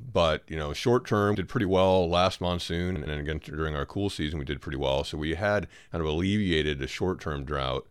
But, 0.00 0.44
you 0.46 0.56
know, 0.56 0.72
short 0.72 1.04
term 1.04 1.34
did 1.34 1.48
pretty 1.48 1.66
well 1.66 2.08
last 2.08 2.40
monsoon. 2.40 2.96
And 2.96 3.06
then 3.06 3.18
again, 3.18 3.40
during 3.42 3.74
our 3.74 3.84
cool 3.84 4.08
season, 4.08 4.38
we 4.38 4.44
did 4.44 4.60
pretty 4.60 4.78
well. 4.78 5.02
So 5.02 5.18
we 5.18 5.34
had 5.34 5.66
kind 5.90 6.00
of 6.00 6.08
alleviated 6.08 6.78
the 6.78 6.86
short 6.86 7.20
term 7.20 7.42
drought, 7.44 7.84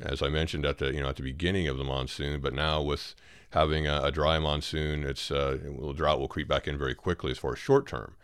as 0.00 0.22
I 0.22 0.28
mentioned 0.28 0.64
at 0.64 0.78
the, 0.78 0.94
you 0.94 1.02
know, 1.02 1.08
at 1.08 1.16
the 1.16 1.24
beginning 1.24 1.66
of 1.66 1.78
the 1.78 1.84
monsoon. 1.84 2.40
But 2.40 2.54
now 2.54 2.80
with 2.80 3.16
having 3.52 3.86
a, 3.86 4.02
a 4.02 4.10
dry 4.10 4.38
monsoon, 4.38 5.04
it's, 5.04 5.30
uh, 5.30 5.58
drought 5.94 6.18
will 6.18 6.28
creep 6.28 6.48
back 6.48 6.66
in 6.66 6.76
very 6.76 6.94
quickly 6.94 7.30
as 7.30 7.38
far 7.38 7.52
as 7.52 7.58
short 7.58 7.86
term. 7.86 8.14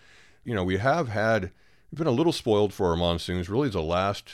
You 0.45 0.55
know, 0.55 0.65
we 0.65 0.79
have 0.79 1.09
had, 1.09 1.51
we've 1.91 1.99
been 1.99 2.07
a 2.07 2.11
little 2.11 2.33
spoiled 2.33 2.73
for 2.73 2.89
our 2.89 2.97
monsoons. 2.97 3.49
Really, 3.49 3.69
the 3.69 3.83
last 3.83 4.31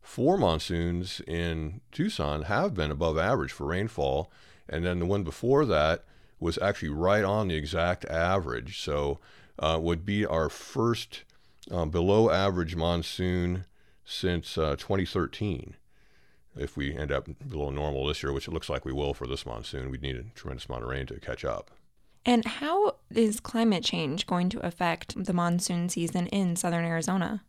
four 0.00 0.38
monsoons 0.38 1.20
in 1.26 1.80
Tucson 1.92 2.42
have 2.42 2.74
been 2.74 2.90
above 2.90 3.18
average 3.18 3.52
for 3.52 3.66
rainfall. 3.66 4.30
And 4.68 4.84
then 4.84 4.98
the 4.98 5.06
one 5.06 5.24
before 5.24 5.64
that 5.66 6.04
was 6.38 6.58
actually 6.58 6.88
right 6.88 7.24
on 7.24 7.48
the 7.48 7.56
exact 7.56 8.04
average. 8.06 8.80
So 8.80 9.18
uh, 9.58 9.78
would 9.80 10.06
be 10.06 10.24
our 10.24 10.48
first 10.48 11.24
um, 11.70 11.90
below 11.90 12.30
average 12.30 12.74
monsoon 12.74 13.66
since 14.04 14.56
uh, 14.56 14.76
2013. 14.76 15.76
If 16.56 16.76
we 16.76 16.96
end 16.96 17.12
up 17.12 17.28
below 17.48 17.70
normal 17.70 18.06
this 18.06 18.22
year, 18.22 18.32
which 18.32 18.48
it 18.48 18.52
looks 18.52 18.68
like 18.68 18.84
we 18.84 18.92
will 18.92 19.14
for 19.14 19.26
this 19.26 19.46
monsoon, 19.46 19.90
we'd 19.90 20.02
need 20.02 20.16
a 20.16 20.24
tremendous 20.34 20.66
amount 20.66 20.82
of 20.82 20.88
rain 20.88 21.06
to 21.06 21.20
catch 21.20 21.44
up. 21.44 21.70
And 22.26 22.44
how 22.44 22.96
is 23.10 23.40
climate 23.40 23.84
change 23.84 24.26
going 24.26 24.48
to 24.50 24.66
affect 24.66 25.24
the 25.24 25.32
monsoon 25.32 25.88
season 25.88 26.26
in 26.26 26.56
southern 26.56 26.84
Arizona? 26.84 27.42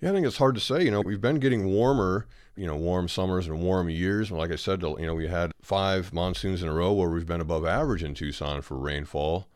Yeah, 0.00 0.10
I 0.10 0.12
think 0.12 0.26
it's 0.26 0.38
hard 0.38 0.54
to 0.54 0.60
say. 0.60 0.84
You 0.84 0.90
know, 0.90 1.02
we've 1.02 1.20
been 1.20 1.38
getting 1.38 1.66
warmer, 1.66 2.26
you 2.56 2.66
know, 2.66 2.76
warm 2.76 3.08
summers 3.08 3.46
and 3.46 3.60
warm 3.60 3.90
years. 3.90 4.30
And 4.30 4.38
like 4.38 4.50
I 4.50 4.56
said, 4.56 4.80
you 4.82 5.06
know, 5.06 5.14
we 5.14 5.28
had 5.28 5.52
five 5.60 6.12
monsoons 6.14 6.62
in 6.62 6.68
a 6.68 6.72
row 6.72 6.92
where 6.92 7.10
we've 7.10 7.26
been 7.26 7.42
above 7.42 7.66
average 7.66 8.02
in 8.02 8.14
Tucson 8.14 8.62
for 8.62 8.78
rainfall. 8.78 9.48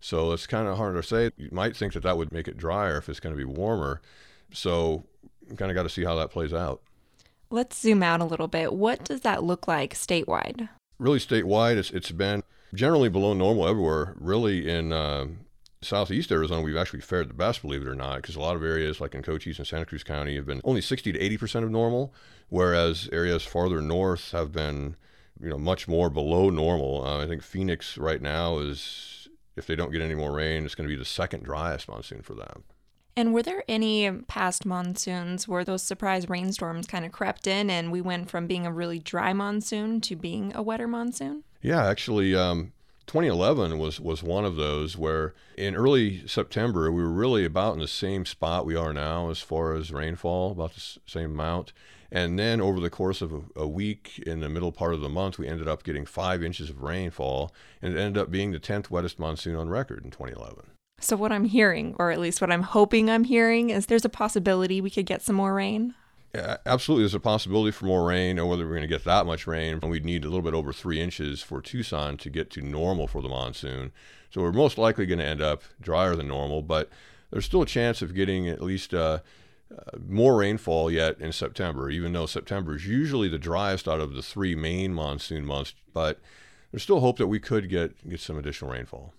So 0.00 0.32
it's 0.32 0.48
kind 0.48 0.66
of 0.66 0.76
hard 0.78 0.96
to 0.96 1.02
say. 1.04 1.30
You 1.36 1.50
might 1.52 1.76
think 1.76 1.92
that 1.92 2.02
that 2.02 2.16
would 2.16 2.32
make 2.32 2.48
it 2.48 2.56
drier 2.56 2.96
if 2.96 3.08
it's 3.08 3.20
going 3.20 3.36
to 3.36 3.38
be 3.38 3.44
warmer. 3.44 4.00
So 4.52 5.04
kind 5.56 5.70
of 5.70 5.76
got 5.76 5.84
to 5.84 5.88
see 5.88 6.02
how 6.02 6.16
that 6.16 6.30
plays 6.30 6.52
out. 6.52 6.82
Let's 7.52 7.78
zoom 7.78 8.02
out 8.02 8.22
a 8.22 8.24
little 8.24 8.48
bit. 8.48 8.72
What 8.72 9.04
does 9.04 9.20
that 9.20 9.44
look 9.44 9.68
like 9.68 9.92
statewide? 9.92 10.70
Really, 10.98 11.18
statewide, 11.18 11.76
it's, 11.76 11.90
it's 11.90 12.10
been 12.10 12.42
generally 12.72 13.10
below 13.10 13.34
normal 13.34 13.68
everywhere. 13.68 14.14
Really, 14.18 14.70
in 14.70 14.90
uh, 14.90 15.26
southeast 15.82 16.32
Arizona, 16.32 16.62
we've 16.62 16.78
actually 16.78 17.02
fared 17.02 17.28
the 17.28 17.34
best, 17.34 17.60
believe 17.60 17.82
it 17.82 17.88
or 17.88 17.94
not, 17.94 18.22
because 18.22 18.36
a 18.36 18.40
lot 18.40 18.56
of 18.56 18.62
areas 18.62 19.02
like 19.02 19.14
in 19.14 19.22
Cochise 19.22 19.58
and 19.58 19.66
Santa 19.66 19.84
Cruz 19.84 20.02
County 20.02 20.34
have 20.36 20.46
been 20.46 20.62
only 20.64 20.80
60 20.80 21.12
to 21.12 21.20
80 21.20 21.36
percent 21.36 21.64
of 21.66 21.70
normal, 21.70 22.14
whereas 22.48 23.10
areas 23.12 23.42
farther 23.42 23.82
north 23.82 24.30
have 24.30 24.50
been, 24.50 24.96
you 25.38 25.50
know, 25.50 25.58
much 25.58 25.86
more 25.86 26.08
below 26.08 26.48
normal. 26.48 27.04
Uh, 27.04 27.22
I 27.22 27.26
think 27.26 27.42
Phoenix 27.42 27.98
right 27.98 28.22
now 28.22 28.60
is, 28.60 29.28
if 29.56 29.66
they 29.66 29.76
don't 29.76 29.92
get 29.92 30.00
any 30.00 30.14
more 30.14 30.32
rain, 30.32 30.64
it's 30.64 30.74
going 30.74 30.88
to 30.88 30.94
be 30.94 30.98
the 30.98 31.04
second 31.04 31.44
driest 31.44 31.86
monsoon 31.86 32.22
for 32.22 32.32
them. 32.32 32.64
And 33.16 33.34
were 33.34 33.42
there 33.42 33.62
any 33.68 34.10
past 34.10 34.64
monsoons 34.64 35.46
where 35.46 35.64
those 35.64 35.82
surprise 35.82 36.28
rainstorms 36.28 36.86
kind 36.86 37.04
of 37.04 37.12
crept 37.12 37.46
in 37.46 37.68
and 37.68 37.92
we 37.92 38.00
went 38.00 38.30
from 38.30 38.46
being 38.46 38.66
a 38.66 38.72
really 38.72 38.98
dry 38.98 39.32
monsoon 39.32 40.00
to 40.02 40.16
being 40.16 40.52
a 40.54 40.62
wetter 40.62 40.88
monsoon? 40.88 41.44
Yeah, 41.60 41.84
actually, 41.84 42.34
um, 42.34 42.72
2011 43.06 43.78
was 43.78 44.00
was 44.00 44.22
one 44.22 44.44
of 44.44 44.56
those 44.56 44.96
where 44.96 45.34
in 45.56 45.76
early 45.76 46.26
September 46.26 46.90
we 46.90 47.02
were 47.02 47.10
really 47.10 47.44
about 47.44 47.74
in 47.74 47.80
the 47.80 47.88
same 47.88 48.24
spot 48.24 48.64
we 48.64 48.76
are 48.76 48.92
now 48.92 49.28
as 49.28 49.40
far 49.40 49.74
as 49.74 49.92
rainfall, 49.92 50.52
about 50.52 50.74
the 50.74 50.98
same 51.06 51.32
amount. 51.32 51.72
And 52.10 52.38
then 52.38 52.60
over 52.60 52.78
the 52.78 52.90
course 52.90 53.22
of 53.22 53.32
a, 53.32 53.40
a, 53.56 53.66
week 53.66 54.18
in 54.26 54.40
the 54.40 54.48
middle 54.50 54.70
part 54.70 54.92
of 54.92 55.00
the 55.00 55.08
month, 55.08 55.38
we 55.38 55.48
ended 55.48 55.66
up 55.66 55.82
getting 55.82 56.04
five 56.04 56.42
inches 56.42 56.68
of 56.68 56.82
rainfall, 56.82 57.54
and 57.80 57.96
it 57.96 57.98
ended 57.98 58.22
up 58.22 58.30
being 58.30 58.52
the 58.52 58.60
10th 58.60 58.90
wettest 58.90 59.18
monsoon 59.18 59.56
on 59.56 59.70
record 59.70 60.04
in 60.04 60.10
2011. 60.10 60.71
So, 61.02 61.16
what 61.16 61.32
I'm 61.32 61.46
hearing, 61.46 61.96
or 61.98 62.12
at 62.12 62.20
least 62.20 62.40
what 62.40 62.52
I'm 62.52 62.62
hoping 62.62 63.10
I'm 63.10 63.24
hearing, 63.24 63.70
is 63.70 63.86
there's 63.86 64.04
a 64.04 64.08
possibility 64.08 64.80
we 64.80 64.90
could 64.90 65.06
get 65.06 65.20
some 65.22 65.34
more 65.36 65.52
rain? 65.54 65.94
Yeah, 66.34 66.58
absolutely. 66.64 67.02
There's 67.02 67.14
a 67.14 67.20
possibility 67.20 67.72
for 67.72 67.84
more 67.86 68.06
rain, 68.06 68.38
or 68.38 68.46
whether 68.46 68.64
we're 68.64 68.76
going 68.76 68.82
to 68.82 68.86
get 68.86 69.04
that 69.04 69.26
much 69.26 69.46
rain. 69.46 69.80
We'd 69.80 70.04
need 70.04 70.24
a 70.24 70.28
little 70.28 70.42
bit 70.42 70.54
over 70.54 70.72
three 70.72 71.00
inches 71.00 71.42
for 71.42 71.60
Tucson 71.60 72.16
to 72.18 72.30
get 72.30 72.50
to 72.52 72.62
normal 72.62 73.06
for 73.06 73.20
the 73.20 73.28
monsoon. 73.28 73.92
So 74.30 74.40
we're 74.40 74.52
most 74.52 74.78
likely 74.78 75.04
going 75.04 75.18
to 75.18 75.26
end 75.26 75.42
up 75.42 75.62
drier 75.80 76.16
than 76.16 76.28
normal, 76.28 76.62
but 76.62 76.88
there's 77.30 77.44
still 77.44 77.62
a 77.62 77.66
chance 77.66 78.00
of 78.00 78.14
getting 78.14 78.48
at 78.48 78.62
least 78.62 78.94
uh, 78.94 79.18
uh, 79.70 79.98
more 80.08 80.36
rainfall 80.36 80.90
yet 80.90 81.20
in 81.20 81.32
September, 81.32 81.90
even 81.90 82.12
though 82.12 82.26
September 82.26 82.76
is 82.76 82.86
usually 82.86 83.28
the 83.28 83.38
driest 83.38 83.88
out 83.88 84.00
of 84.00 84.14
the 84.14 84.22
three 84.22 84.54
main 84.54 84.94
monsoon 84.94 85.44
months. 85.44 85.74
But 85.92 86.20
there's 86.70 86.82
still 86.82 87.00
hope 87.00 87.18
that 87.18 87.26
we 87.26 87.40
could 87.40 87.68
get, 87.68 88.08
get 88.08 88.20
some 88.20 88.38
additional 88.38 88.70
rainfall. 88.70 89.12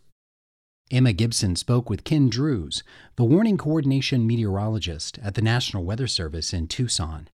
Emma 0.94 1.12
Gibson 1.12 1.56
spoke 1.56 1.90
with 1.90 2.04
Ken 2.04 2.30
Drozd, 2.30 2.84
the 3.16 3.24
warning 3.24 3.58
coordination 3.58 4.28
meteorologist 4.28 5.18
at 5.24 5.34
the 5.34 5.42
National 5.42 5.84
Weather 5.84 6.06
Service 6.06 6.54
in 6.54 6.68
Tucson. 6.68 7.30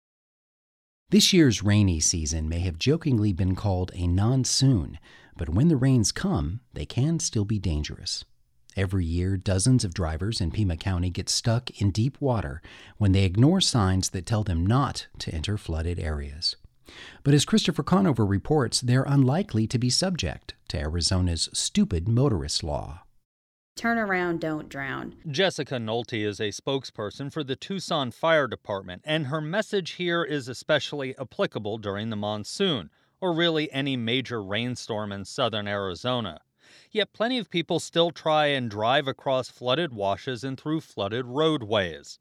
This 1.10 1.32
year's 1.32 1.64
rainy 1.64 2.02
season 2.02 2.50
may 2.50 2.60
have 2.60 2.78
jokingly 2.78 3.32
been 3.32 3.56
called 3.56 3.94
a 3.96 4.10
monsoon, 4.10 5.00
but 5.38 5.48
when 5.48 5.70
the 5.70 5.78
rains 5.78 6.12
come, 6.12 6.60
they 6.74 6.86
can 6.86 7.18
still 7.20 7.46
be 7.46 7.58
dangerous. 7.58 8.26
Every 8.76 9.06
year, 9.06 9.38
dozens 9.38 9.86
of 9.86 9.94
drivers 9.94 10.42
in 10.42 10.52
Pima 10.52 10.76
County 10.76 11.10
get 11.10 11.30
stuck 11.30 11.70
in 11.82 11.92
deep 11.92 12.20
water 12.20 12.62
when 12.98 13.14
they 13.14 13.24
ignore 13.24 13.62
signs 13.62 14.10
that 14.10 14.26
tell 14.26 14.44
them 14.44 14.66
not 14.66 15.08
to 15.20 15.34
enter 15.34 15.58
flooded 15.58 15.98
areas. 15.98 16.58
But 17.24 17.34
as 17.34 17.46
Christopher 17.46 17.84
Conover 17.84 18.26
reports, 18.26 18.82
they're 18.82 19.04
unlikely 19.04 19.66
to 19.68 19.80
be 19.80 19.90
subject 19.90 20.56
to 20.68 20.78
Arizona's 20.78 21.48
stupid 21.54 22.10
motorist 22.10 22.62
law. 22.62 23.05
Turn 23.76 23.98
around, 23.98 24.40
don't 24.40 24.70
drown. 24.70 25.16
Jessica 25.30 25.76
Nolte 25.76 26.26
is 26.26 26.40
a 26.40 26.50
spokesperson 26.50 27.30
for 27.30 27.44
the 27.44 27.58
Tucson 27.58 28.10
Fire 28.10 28.48
Department, 28.48 29.02
and 29.04 29.28
her 29.28 29.42
message 29.42 29.92
here 29.92 30.24
is 30.24 30.48
especially 30.48 31.14
applicable 31.20 31.78
during 31.78 32.10
the 32.10 32.16
monsoon, 32.16 32.90
or 33.20 33.34
really 33.34 33.70
any 33.74 33.98
major 33.98 34.42
rainstorm 34.42 35.12
in 35.12 35.26
southern 35.26 35.68
Arizona. 35.68 36.40
Yet 36.90 37.12
plenty 37.12 37.38
of 37.38 37.50
people 37.50 37.82
still 37.82 38.12
try 38.12 38.46
and 38.48 38.72
drive 38.72 39.10
across 39.10 39.50
flooded 39.50 39.94
washes 39.94 40.46
and 40.46 40.58
through 40.58 40.80
flooded 40.80 41.26
roadways. 41.26 42.18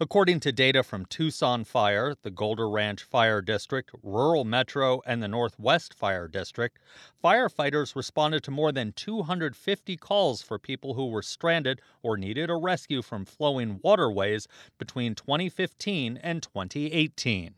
According 0.00 0.38
to 0.40 0.52
data 0.52 0.84
from 0.84 1.06
Tucson 1.06 1.64
Fire, 1.64 2.14
the 2.22 2.30
Golder 2.30 2.70
Ranch 2.70 3.02
Fire 3.02 3.42
District, 3.42 3.90
Rural 4.00 4.44
Metro, 4.44 5.02
and 5.04 5.20
the 5.20 5.26
Northwest 5.26 5.92
Fire 5.92 6.28
District, 6.28 6.78
firefighters 7.22 7.96
responded 7.96 8.44
to 8.44 8.52
more 8.52 8.70
than 8.70 8.92
250 8.92 9.96
calls 9.96 10.40
for 10.40 10.56
people 10.56 10.94
who 10.94 11.06
were 11.06 11.20
stranded 11.20 11.80
or 12.00 12.16
needed 12.16 12.48
a 12.48 12.54
rescue 12.54 13.02
from 13.02 13.24
flowing 13.24 13.80
waterways 13.82 14.46
between 14.78 15.16
2015 15.16 16.16
and 16.18 16.44
2018. 16.44 17.56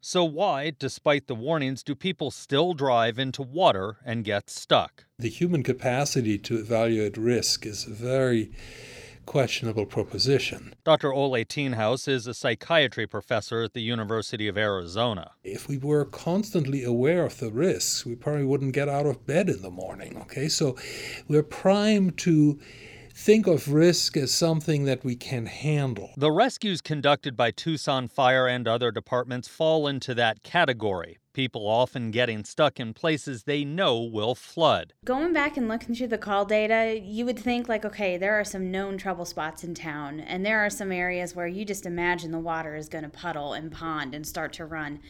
So, 0.00 0.24
why, 0.24 0.72
despite 0.76 1.26
the 1.26 1.34
warnings, 1.34 1.82
do 1.82 1.94
people 1.94 2.30
still 2.30 2.72
drive 2.72 3.18
into 3.18 3.42
water 3.42 3.98
and 4.02 4.24
get 4.24 4.48
stuck? 4.48 5.04
The 5.18 5.28
human 5.28 5.62
capacity 5.62 6.38
to 6.38 6.56
evaluate 6.56 7.18
risk 7.18 7.66
is 7.66 7.84
very 7.84 8.50
questionable 9.26 9.86
proposition. 9.86 10.74
Dr. 10.84 11.12
Ole 11.12 11.44
Thienhaus 11.44 12.08
is 12.08 12.26
a 12.26 12.34
psychiatry 12.34 13.06
professor 13.06 13.62
at 13.62 13.72
the 13.72 13.82
University 13.82 14.48
of 14.48 14.58
Arizona. 14.58 15.32
If 15.44 15.68
we 15.68 15.78
were 15.78 16.04
constantly 16.04 16.84
aware 16.84 17.24
of 17.24 17.38
the 17.38 17.50
risks, 17.50 18.04
we 18.04 18.14
probably 18.14 18.44
wouldn't 18.44 18.74
get 18.74 18.88
out 18.88 19.06
of 19.06 19.26
bed 19.26 19.48
in 19.48 19.62
the 19.62 19.70
morning. 19.70 20.16
Okay, 20.22 20.48
so 20.48 20.76
we're 21.28 21.42
primed 21.42 22.18
to 22.18 22.58
think 23.14 23.46
of 23.46 23.72
risk 23.72 24.16
as 24.16 24.32
something 24.32 24.84
that 24.84 25.04
we 25.04 25.14
can 25.14 25.46
handle. 25.46 26.10
The 26.16 26.32
rescues 26.32 26.80
conducted 26.80 27.36
by 27.36 27.50
Tucson 27.50 28.08
Fire 28.08 28.46
and 28.46 28.66
other 28.66 28.90
departments 28.90 29.48
fall 29.48 29.86
into 29.86 30.14
that 30.14 30.42
category. 30.42 31.18
People 31.34 31.66
often 31.66 32.10
getting 32.10 32.44
stuck 32.44 32.78
in 32.78 32.92
places 32.92 33.44
they 33.44 33.64
know 33.64 33.98
will 34.02 34.34
flood. 34.34 34.92
Going 35.02 35.32
back 35.32 35.56
and 35.56 35.66
looking 35.66 35.94
through 35.94 36.08
the 36.08 36.18
call 36.18 36.44
data, 36.44 37.00
you 37.02 37.24
would 37.24 37.38
think, 37.38 37.70
like, 37.70 37.86
okay, 37.86 38.18
there 38.18 38.38
are 38.38 38.44
some 38.44 38.70
known 38.70 38.98
trouble 38.98 39.24
spots 39.24 39.64
in 39.64 39.74
town, 39.74 40.20
and 40.20 40.44
there 40.44 40.60
are 40.60 40.68
some 40.68 40.92
areas 40.92 41.34
where 41.34 41.46
you 41.46 41.64
just 41.64 41.86
imagine 41.86 42.32
the 42.32 42.38
water 42.38 42.76
is 42.76 42.90
going 42.90 43.04
to 43.04 43.08
puddle 43.08 43.54
and 43.54 43.72
pond 43.72 44.14
and 44.14 44.26
start 44.26 44.52
to 44.54 44.66
run. 44.66 45.00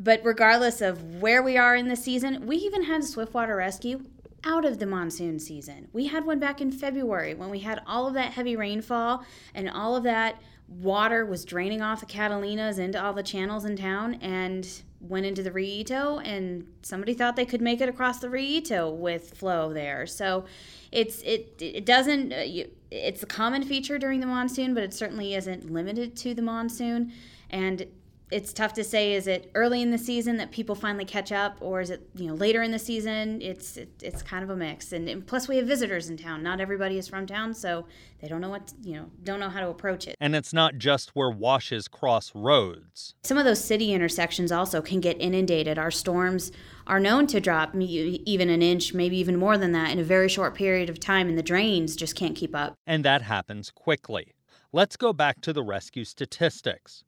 But 0.00 0.22
regardless 0.24 0.80
of 0.80 1.20
where 1.20 1.42
we 1.42 1.58
are 1.58 1.76
in 1.76 1.88
the 1.88 1.96
season, 1.96 2.46
we 2.46 2.56
even 2.56 2.84
had 2.84 3.04
Swiftwater 3.04 3.56
Rescue 3.56 4.06
out 4.44 4.64
of 4.64 4.78
the 4.78 4.86
monsoon 4.86 5.38
season. 5.38 5.88
We 5.92 6.06
had 6.06 6.24
one 6.24 6.38
back 6.38 6.62
in 6.62 6.72
February 6.72 7.34
when 7.34 7.50
we 7.50 7.60
had 7.60 7.82
all 7.86 8.06
of 8.06 8.14
that 8.14 8.32
heavy 8.32 8.56
rainfall 8.56 9.24
and 9.54 9.68
all 9.68 9.94
of 9.94 10.04
that 10.04 10.40
water 10.68 11.24
was 11.24 11.44
draining 11.44 11.82
off 11.82 12.00
the 12.00 12.06
Catalinas 12.06 12.78
into 12.78 13.02
all 13.02 13.12
the 13.12 13.22
channels 13.22 13.64
in 13.64 13.76
town 13.76 14.14
and 14.14 14.82
went 15.08 15.26
into 15.26 15.42
the 15.42 15.50
Rillito 15.50 16.20
and 16.24 16.66
somebody 16.82 17.14
thought 17.14 17.36
they 17.36 17.46
could 17.46 17.60
make 17.60 17.80
it 17.80 17.88
across 17.88 18.20
the 18.20 18.28
Rillito 18.28 18.94
with 18.94 19.36
flow 19.36 19.72
there. 19.72 20.06
So 20.06 20.44
it's 20.92 21.20
it 21.22 21.54
it 21.60 21.84
doesn't 21.84 22.32
uh, 22.32 22.64
it's 22.90 23.22
a 23.22 23.26
common 23.26 23.62
feature 23.64 23.98
during 23.98 24.20
the 24.20 24.26
monsoon, 24.26 24.74
but 24.74 24.82
it 24.82 24.94
certainly 24.94 25.34
isn't 25.34 25.70
limited 25.70 26.16
to 26.18 26.34
the 26.34 26.42
monsoon. 26.42 27.12
And 27.50 27.86
it's 28.30 28.52
tough 28.52 28.72
to 28.72 28.82
say 28.82 29.12
is 29.12 29.26
it 29.26 29.50
early 29.54 29.82
in 29.82 29.90
the 29.90 29.98
season 29.98 30.38
that 30.38 30.50
people 30.50 30.74
finally 30.74 31.04
catch 31.04 31.30
up 31.30 31.56
or 31.60 31.80
is 31.80 31.90
it 31.90 32.08
you 32.14 32.26
know 32.26 32.34
later 32.34 32.62
in 32.62 32.70
the 32.70 32.78
season? 32.78 33.40
It's 33.42 33.76
it, 33.76 33.90
it's 34.02 34.22
kind 34.22 34.42
of 34.42 34.50
a 34.50 34.56
mix. 34.56 34.92
And, 34.92 35.08
and, 35.08 35.26
plus 35.26 35.46
we 35.46 35.56
have 35.58 35.66
visitors 35.66 36.08
in 36.08 36.16
town. 36.16 36.42
Not 36.42 36.60
everybody 36.60 36.98
is 36.98 37.06
from 37.06 37.26
town 37.26 37.54
so 37.54 37.86
they 38.20 38.28
don't 38.28 38.40
know 38.40 38.48
what 38.48 38.68
to, 38.68 38.74
you 38.82 38.96
know 38.96 39.10
don't 39.22 39.40
know 39.40 39.50
how 39.50 39.60
to 39.60 39.68
approach 39.68 40.08
it. 40.08 40.16
And 40.20 40.34
it's 40.34 40.52
not 40.52 40.78
just 40.78 41.10
where 41.10 41.30
washes 41.30 41.86
cross 41.86 42.32
roads. 42.34 43.14
Some 43.24 43.38
of 43.38 43.44
those 43.44 43.62
city 43.62 43.92
intersections 43.92 44.50
also 44.50 44.80
can 44.80 45.00
get 45.00 45.20
inundated. 45.20 45.78
Our 45.78 45.90
storms 45.90 46.50
are 46.86 47.00
known 47.00 47.26
to 47.28 47.40
drop 47.40 47.74
even 47.76 48.50
an 48.50 48.62
inch 48.62 48.94
maybe 48.94 49.18
even 49.18 49.36
more 49.36 49.58
than 49.58 49.72
that 49.72 49.90
in 49.90 49.98
a 49.98 50.04
very 50.04 50.28
short 50.28 50.54
period 50.54 50.88
of 50.88 50.98
time 50.98 51.28
and 51.28 51.38
the 51.38 51.42
drains 51.42 51.94
just 51.94 52.16
can't 52.16 52.34
keep 52.34 52.54
up. 52.54 52.74
And 52.86 53.04
that 53.04 53.22
happens 53.22 53.70
quickly. 53.70 54.34
Let's 54.72 54.96
go 54.96 55.12
back 55.12 55.40
to 55.42 55.52
the 55.52 55.62
rescue 55.62 56.04
statistics 56.04 57.04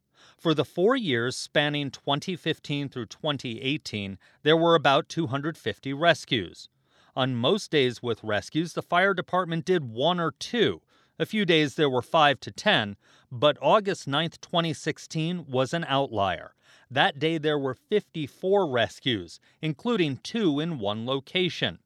for 0.46 0.54
the 0.54 0.64
four 0.64 0.94
years 0.94 1.36
spanning 1.36 1.90
2015 1.90 2.88
through 2.88 3.06
2018, 3.06 4.16
there 4.44 4.56
were 4.56 4.76
about 4.76 5.08
250 5.08 5.92
rescues. 5.92 6.68
On 7.16 7.34
most 7.34 7.72
days 7.72 8.00
with 8.00 8.22
rescues, 8.22 8.74
the 8.74 8.80
fire 8.80 9.12
department 9.12 9.64
did 9.64 9.90
one 9.90 10.20
or 10.20 10.30
two. 10.30 10.82
A 11.18 11.26
few 11.26 11.44
days 11.44 11.74
there 11.74 11.90
were 11.90 12.00
5 12.00 12.38
to 12.38 12.52
10, 12.52 12.96
but 13.28 13.58
August 13.60 14.06
9, 14.06 14.30
2016 14.40 15.46
was 15.48 15.74
an 15.74 15.84
outlier. 15.88 16.54
That 16.88 17.18
day 17.18 17.38
there 17.38 17.58
were 17.58 17.74
54 17.74 18.70
rescues, 18.70 19.40
including 19.60 20.18
two 20.18 20.60
in 20.60 20.78
one 20.78 21.06
location. 21.06 21.80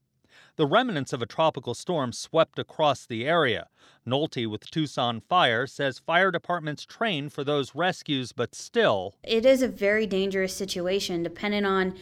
The 0.61 0.67
remnants 0.67 1.15
of 1.15 1.23
a 1.23 1.27
tropical 1.27 1.73
storm 1.73 2.13
swept 2.13 2.59
across 2.59 3.07
the 3.07 3.27
area. 3.27 3.69
Nolte 4.07 4.47
with 4.47 4.71
Tucson 4.71 5.23
Fire 5.23 5.67
says 5.67 5.99
fire 5.99 6.31
departments 6.31 6.85
train 6.85 7.31
for 7.31 7.43
those 7.43 7.75
rescues, 7.75 8.33
but 8.33 8.55
still. 8.55 9.15
It 9.25 9.47
is 9.47 9.63
a 9.63 9.69
very 9.69 10.07
dangerous 10.07 10.55
situation 10.55 11.23
depending 11.23 11.65
on 11.65 11.95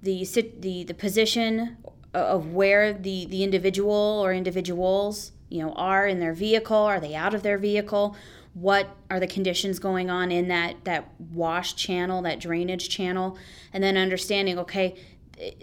the, 0.00 0.24
the, 0.60 0.84
the 0.84 0.94
position 0.94 1.78
of 2.14 2.52
where 2.52 2.92
the, 2.92 3.26
the 3.26 3.42
individual 3.42 4.22
or 4.22 4.32
individuals 4.32 5.32
you 5.48 5.60
know 5.60 5.72
are 5.72 6.06
in 6.06 6.20
their 6.20 6.34
vehicle 6.34 6.76
are 6.76 7.00
they 7.00 7.14
out 7.14 7.34
of 7.34 7.42
their 7.42 7.58
vehicle 7.58 8.14
what 8.52 8.96
are 9.10 9.18
the 9.18 9.26
conditions 9.26 9.78
going 9.78 10.10
on 10.10 10.30
in 10.30 10.48
that 10.48 10.84
that 10.84 11.10
wash 11.32 11.74
channel 11.74 12.20
that 12.20 12.38
drainage 12.38 12.90
channel 12.90 13.38
and 13.72 13.82
then 13.82 13.96
understanding 13.96 14.58
okay 14.58 14.94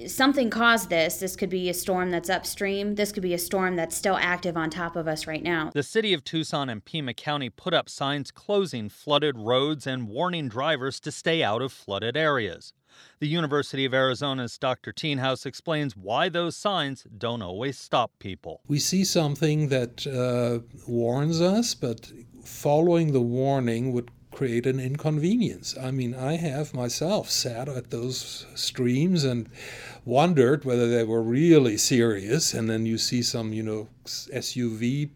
something 0.08 0.50
caused 0.50 0.90
this. 0.90 1.18
This 1.18 1.36
could 1.36 1.50
be 1.50 1.70
a 1.70 1.74
storm 1.74 2.12
that's 2.12 2.30
upstream. 2.30 2.96
This 2.96 3.12
could 3.12 3.24
be 3.24 3.34
a 3.34 3.38
storm 3.38 3.76
that's 3.76 3.96
still 3.96 4.18
active 4.18 4.58
on 4.58 4.70
top 4.70 4.96
of 4.96 5.08
us 5.08 5.28
right 5.28 5.44
now. 5.44 5.72
The 5.74 5.84
city 5.84 6.14
of 6.14 6.24
Tucson 6.24 6.70
and 6.70 6.84
Pima 6.84 7.14
County 7.14 7.50
put 7.50 7.74
up 7.74 7.90
signs 7.90 8.32
closing 8.32 8.90
flooded 8.90 9.38
roads 9.38 9.86
and 9.88 10.08
warning 10.08 10.48
drivers 10.48 11.00
to 11.02 11.12
stay 11.12 11.44
out 11.44 11.62
of 11.62 11.72
flooded 11.72 12.16
areas. 12.16 12.74
The 13.20 13.28
University 13.28 13.84
of 13.86 13.94
Arizona's 13.94 14.58
Dr. 14.58 14.94
Thienhaus 14.94 15.46
explains 15.46 15.98
why 15.98 16.30
those 16.30 16.56
signs 16.56 17.06
don't 17.18 17.42
always 17.42 17.78
stop 17.78 18.12
people. 18.20 18.62
We 18.68 18.80
see 18.80 19.04
something 19.04 19.68
that 19.68 20.08
uh, 20.08 20.66
warns 20.88 21.42
us, 21.42 21.76
but 21.76 22.12
following 22.44 23.12
the 23.12 23.22
warning 23.22 23.92
would 23.92 24.12
create 24.36 24.66
an 24.66 24.82
inconvenience. 24.82 25.78
I 25.82 25.92
mean, 25.92 26.14
I 26.14 26.36
have 26.36 26.74
myself 26.74 27.30
sat 27.30 27.70
at 27.70 27.90
those 27.90 28.46
streams 28.54 29.24
and 29.24 29.50
wondered 30.04 30.66
whether 30.66 30.90
they 30.90 31.06
were 31.06 31.24
really 31.24 31.78
serious, 31.78 32.54
and 32.54 32.70
then 32.70 32.86
you 32.86 32.98
see 32.98 33.22
some, 33.22 33.54
you 33.54 33.64
know, 33.64 33.88
SUV 34.06 35.10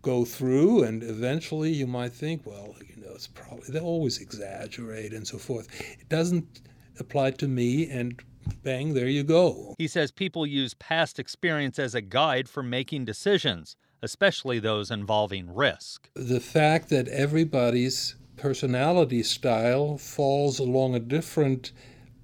go 0.00 0.24
through, 0.24 0.84
and 0.84 1.02
eventually 1.02 1.72
you 1.72 1.88
might 1.88 2.12
think, 2.12 2.46
well, 2.46 2.76
you 2.88 3.02
know, 3.02 3.10
it's 3.14 3.26
probably 3.26 3.64
they 3.68 3.80
always 3.80 4.18
exaggerate 4.18 5.12
and 5.12 5.26
so 5.26 5.38
forth. 5.38 5.68
It 5.98 6.08
doesn't 6.08 6.60
apply 7.00 7.32
to 7.32 7.48
me, 7.48 7.90
and 7.90 8.22
bang, 8.62 8.94
there 8.94 9.08
you 9.08 9.24
go. 9.24 9.74
He 9.76 9.88
says 9.88 10.12
people 10.12 10.46
use 10.46 10.74
past 10.74 11.18
experience 11.18 11.80
as 11.80 11.96
a 11.96 12.00
guide 12.00 12.48
for 12.48 12.62
making 12.62 13.06
decisions, 13.06 13.74
especially 14.02 14.60
those 14.60 14.88
involving 14.92 15.52
risk. 15.52 16.08
The 16.14 16.40
fact 16.40 16.90
that 16.90 17.08
everybody's 17.08 18.14
personality 18.42 19.22
style 19.22 19.96
falls 19.96 20.58
along 20.58 20.96
a 20.96 20.98
different 20.98 21.70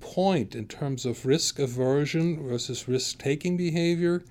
point 0.00 0.52
in 0.52 0.66
terms 0.66 1.07
of 1.07 1.24
risk 1.24 1.61
aversion 1.61 2.42
versus 2.42 2.88
risk 2.88 3.18
taking 3.18 3.57
behavior. 3.57 4.24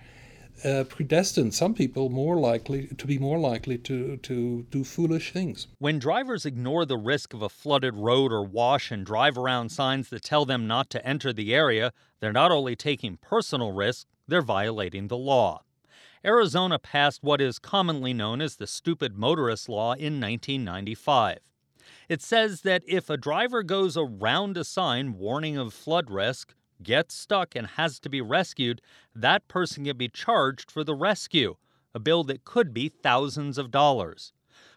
Uh, 0.65 0.83
predestined 0.83 1.53
some 1.53 1.73
people 1.73 2.09
more 2.09 2.37
likely 2.37 2.87
to 2.87 3.07
be 3.07 3.17
more 3.17 3.39
likely 3.39 3.77
to, 3.77 4.17
to 4.17 4.65
do 4.69 4.83
foolish 4.83 5.31
things. 5.31 5.67
When 5.79 5.97
drivers 5.97 6.45
ignore 6.45 6.85
the 6.85 6.97
risk 6.97 7.33
of 7.33 7.41
a 7.41 7.47
flooded 7.47 7.95
road 7.95 8.33
or 8.33 8.43
wash 8.43 8.91
and 8.91 9.05
drive 9.05 9.37
around 9.37 9.69
signs 9.69 10.09
that 10.09 10.23
tell 10.23 10.43
them 10.43 10.67
not 10.67 10.89
to 10.89 11.07
enter 11.07 11.31
the 11.31 11.55
area, 11.55 11.93
they're 12.19 12.33
not 12.33 12.51
only 12.51 12.75
taking 12.75 13.15
personal 13.15 13.71
risk, 13.71 14.07
they're 14.27 14.41
violating 14.41 15.07
the 15.07 15.15
law. 15.15 15.63
Arizona 16.25 16.79
passed 16.79 17.23
what 17.23 17.39
is 17.39 17.59
commonly 17.59 18.11
known 18.11 18.41
as 18.41 18.57
the 18.57 18.67
Stupid 18.67 19.17
Motorist 19.17 19.69
Law 19.69 19.93
in 19.93 20.19
1995. 20.19 21.37
It 22.09 22.21
says 22.21 22.61
that 22.61 22.83
if 22.87 23.09
a 23.09 23.17
driver 23.17 23.63
goes 23.63 23.97
around 23.97 24.57
a 24.57 24.63
sign 24.63 25.17
warning 25.17 25.57
of 25.57 25.73
flood 25.73 26.09
risk, 26.09 26.53
gets 26.81 27.13
stuck, 27.13 27.53
and 27.55 27.67
has 27.67 27.99
to 27.99 28.09
be 28.09 28.21
rescued, 28.21 28.81
that 29.13 29.47
person 29.49 29.83
can 29.83 29.97
be 29.97 30.07
charged 30.07 30.71
for 30.71 30.85
the 30.85 30.95
rescue, 30.95 31.55
a 31.93 31.99
bill 31.99 32.23
that 32.25 32.45
could 32.45 32.73
be 32.73 32.87
thousands 32.87 33.57
of 33.57 33.71
dollars. 33.71 34.31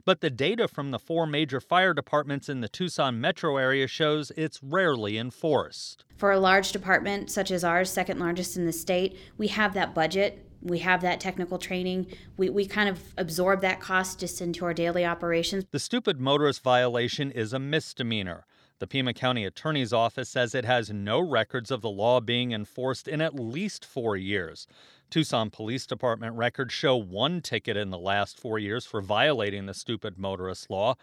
But 0.04 0.20
the 0.22 0.30
data 0.30 0.66
from 0.66 0.90
the 0.90 0.98
four 0.98 1.26
major 1.26 1.60
fire 1.60 1.94
departments 1.94 2.48
in 2.48 2.62
the 2.62 2.68
Tucson 2.68 3.20
metro 3.20 3.58
area 3.58 3.86
shows 3.86 4.32
it's 4.36 4.62
rarely 4.62 5.16
enforced. 5.16 6.04
For 6.16 6.32
a 6.32 6.40
large 6.40 6.72
department 6.72 7.30
such 7.30 7.50
as 7.50 7.62
ours, 7.62 7.90
second 7.90 8.18
largest 8.18 8.56
in 8.56 8.66
the 8.66 8.72
state, 8.72 9.16
we 9.38 9.48
have 9.48 9.74
that 9.74 9.94
budget 9.94 10.49
we 10.62 10.78
have 10.80 11.00
that 11.02 11.20
technical 11.20 11.58
training. 11.58 12.06
We, 12.36 12.50
we 12.50 12.66
kind 12.66 12.88
of 12.88 13.00
absorb 13.16 13.60
that 13.62 13.80
cost 13.80 14.20
just 14.20 14.40
into 14.40 14.64
our 14.64 14.74
daily 14.74 15.04
operations. 15.04 15.64
The 15.70 15.78
stupid 15.78 16.20
motorist 16.20 16.62
violation 16.62 17.30
is 17.30 17.52
a 17.52 17.58
misdemeanor. 17.58 18.46
The 18.78 18.86
Pima 18.86 19.12
County 19.12 19.44
Attorney's 19.44 19.92
Office 19.92 20.30
says 20.30 20.54
it 20.54 20.64
has 20.64 20.90
no 20.90 21.20
records 21.20 21.70
of 21.70 21.82
the 21.82 21.90
law 21.90 22.18
being 22.18 22.52
enforced 22.52 23.08
in 23.08 23.20
at 23.20 23.34
least 23.34 23.84
four 23.84 24.16
years. 24.16 24.66
Tucson 25.10 25.50
Police 25.50 25.86
Department 25.86 26.36
records 26.36 26.72
show 26.72 26.96
one 26.96 27.42
ticket 27.42 27.76
in 27.76 27.90
the 27.90 27.98
last 27.98 28.38
four 28.38 28.58
years 28.58 28.86
for 28.86 29.02
violating 29.02 29.66
the 29.66 29.74
stupid 29.74 30.18
motorist 30.18 30.70
law. 30.70 30.94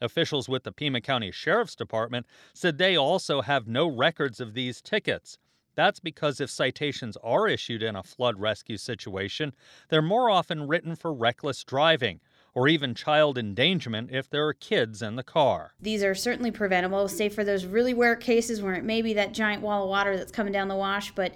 Officials 0.00 0.48
with 0.48 0.64
the 0.64 0.70
Pima 0.70 1.00
County 1.00 1.32
Sheriff's 1.32 1.74
Department 1.74 2.26
said 2.52 2.78
they 2.78 2.96
also 2.96 3.40
have 3.40 3.66
no 3.66 3.88
records 3.88 4.38
of 4.38 4.54
these 4.54 4.80
tickets. 4.80 5.38
That's 5.74 6.00
because 6.00 6.40
if 6.40 6.50
citations 6.50 7.16
are 7.22 7.48
issued 7.48 7.82
in 7.82 7.96
a 7.96 8.02
flood 8.02 8.40
rescue 8.40 8.76
situation, 8.76 9.52
they're 9.88 10.02
more 10.02 10.30
often 10.30 10.66
written 10.66 10.96
for 10.96 11.12
reckless 11.12 11.64
driving 11.64 12.20
or 12.54 12.68
even 12.68 12.94
child 12.94 13.36
endangerment 13.36 14.10
if 14.12 14.30
there 14.30 14.46
are 14.46 14.54
kids 14.54 15.02
in 15.02 15.16
the 15.16 15.24
car. 15.24 15.74
These 15.80 16.04
are 16.04 16.14
certainly 16.14 16.50
preventable, 16.50 17.08
save 17.08 17.34
for 17.34 17.44
those 17.44 17.64
really 17.64 17.94
rare 17.94 18.16
cases 18.16 18.62
where 18.62 18.74
it 18.74 18.84
may 18.84 19.02
be 19.02 19.12
that 19.14 19.34
giant 19.34 19.62
wall 19.62 19.84
of 19.84 19.88
water 19.88 20.16
that's 20.16 20.32
coming 20.32 20.52
down 20.52 20.68
the 20.68 20.76
wash, 20.76 21.12
but 21.14 21.34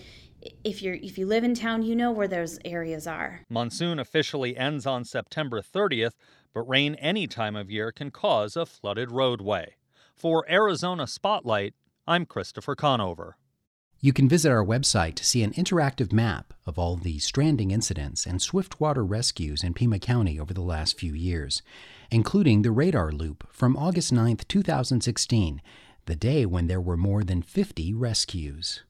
if 0.63 0.83
you're 0.83 0.95
if 0.95 1.19
you 1.19 1.27
live 1.27 1.43
in 1.43 1.55
town, 1.55 1.83
you 1.83 1.97
know 1.97 2.13
where 2.13 2.29
those 2.29 2.61
areas 2.65 3.09
are. 3.09 3.41
Monsoon 3.49 3.99
officially 3.99 4.57
ends 4.57 4.87
on 4.87 5.05
September 5.05 5.61
30th, 5.61 6.13
but 6.55 6.63
rain 6.63 6.95
any 6.97 7.27
time 7.27 7.57
of 7.57 7.71
year 7.71 7.91
can 7.91 8.13
cause 8.13 8.57
a 8.57 8.65
flooded 8.65 9.11
roadway. 9.11 9.75
For 10.15 10.49
Arizona 10.49 11.07
Spotlight, 11.09 11.75
I'm 12.07 12.25
Christopher 12.25 12.77
Conover. 12.77 13.37
You 14.01 14.13
can 14.13 14.29
visit 14.29 14.53
our 14.53 14.65
website 14.65 15.17
to 15.17 15.25
see 15.25 15.43
an 15.43 15.53
interactive 15.55 16.13
map 16.13 16.55
of 16.65 16.79
all 16.79 16.95
the 16.95 17.19
stranding 17.19 17.73
incidents 17.73 18.27
and 18.27 18.41
swiftwater 18.41 19.05
rescues 19.05 19.65
in 19.65 19.75
Pima 19.75 19.99
County 19.99 20.39
over 20.39 20.55
the 20.55 20.61
last 20.61 20.97
few 20.97 21.15
years, 21.15 21.63
including 22.09 22.63
the 22.63 22.71
radar 22.71 23.11
loop 23.11 23.49
from 23.51 23.77
August 23.77 24.13
9, 24.13 24.37
2016, 24.47 25.61
the 26.07 26.15
day 26.15 26.47
when 26.47 26.69
there 26.69 26.81
were 26.81 26.97
more 26.97 27.25
than 27.25 27.43
50 27.43 27.93
rescues. 27.93 28.85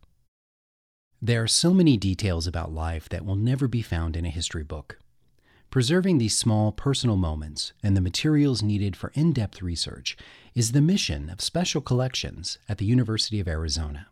There 1.22 1.42
are 1.42 1.48
so 1.48 1.72
many 1.72 1.96
details 1.96 2.46
about 2.46 2.74
life 2.74 3.08
that 3.08 3.24
will 3.24 3.34
never 3.34 3.66
be 3.66 3.80
found 3.80 4.14
in 4.14 4.26
a 4.26 4.30
history 4.30 4.62
book. 4.62 4.98
Preserving 5.70 6.18
these 6.18 6.36
small 6.36 6.70
personal 6.70 7.16
moments 7.16 7.72
and 7.82 7.96
the 7.96 8.02
materials 8.02 8.62
needed 8.62 8.94
for 8.94 9.10
in 9.14 9.32
depth 9.32 9.62
research 9.62 10.18
is 10.54 10.72
the 10.72 10.82
mission 10.82 11.30
of 11.30 11.40
Special 11.40 11.80
Collections 11.80 12.58
at 12.68 12.76
the 12.76 12.86
University 12.86 13.40
of 13.40 13.48
Arizona. 13.48 14.08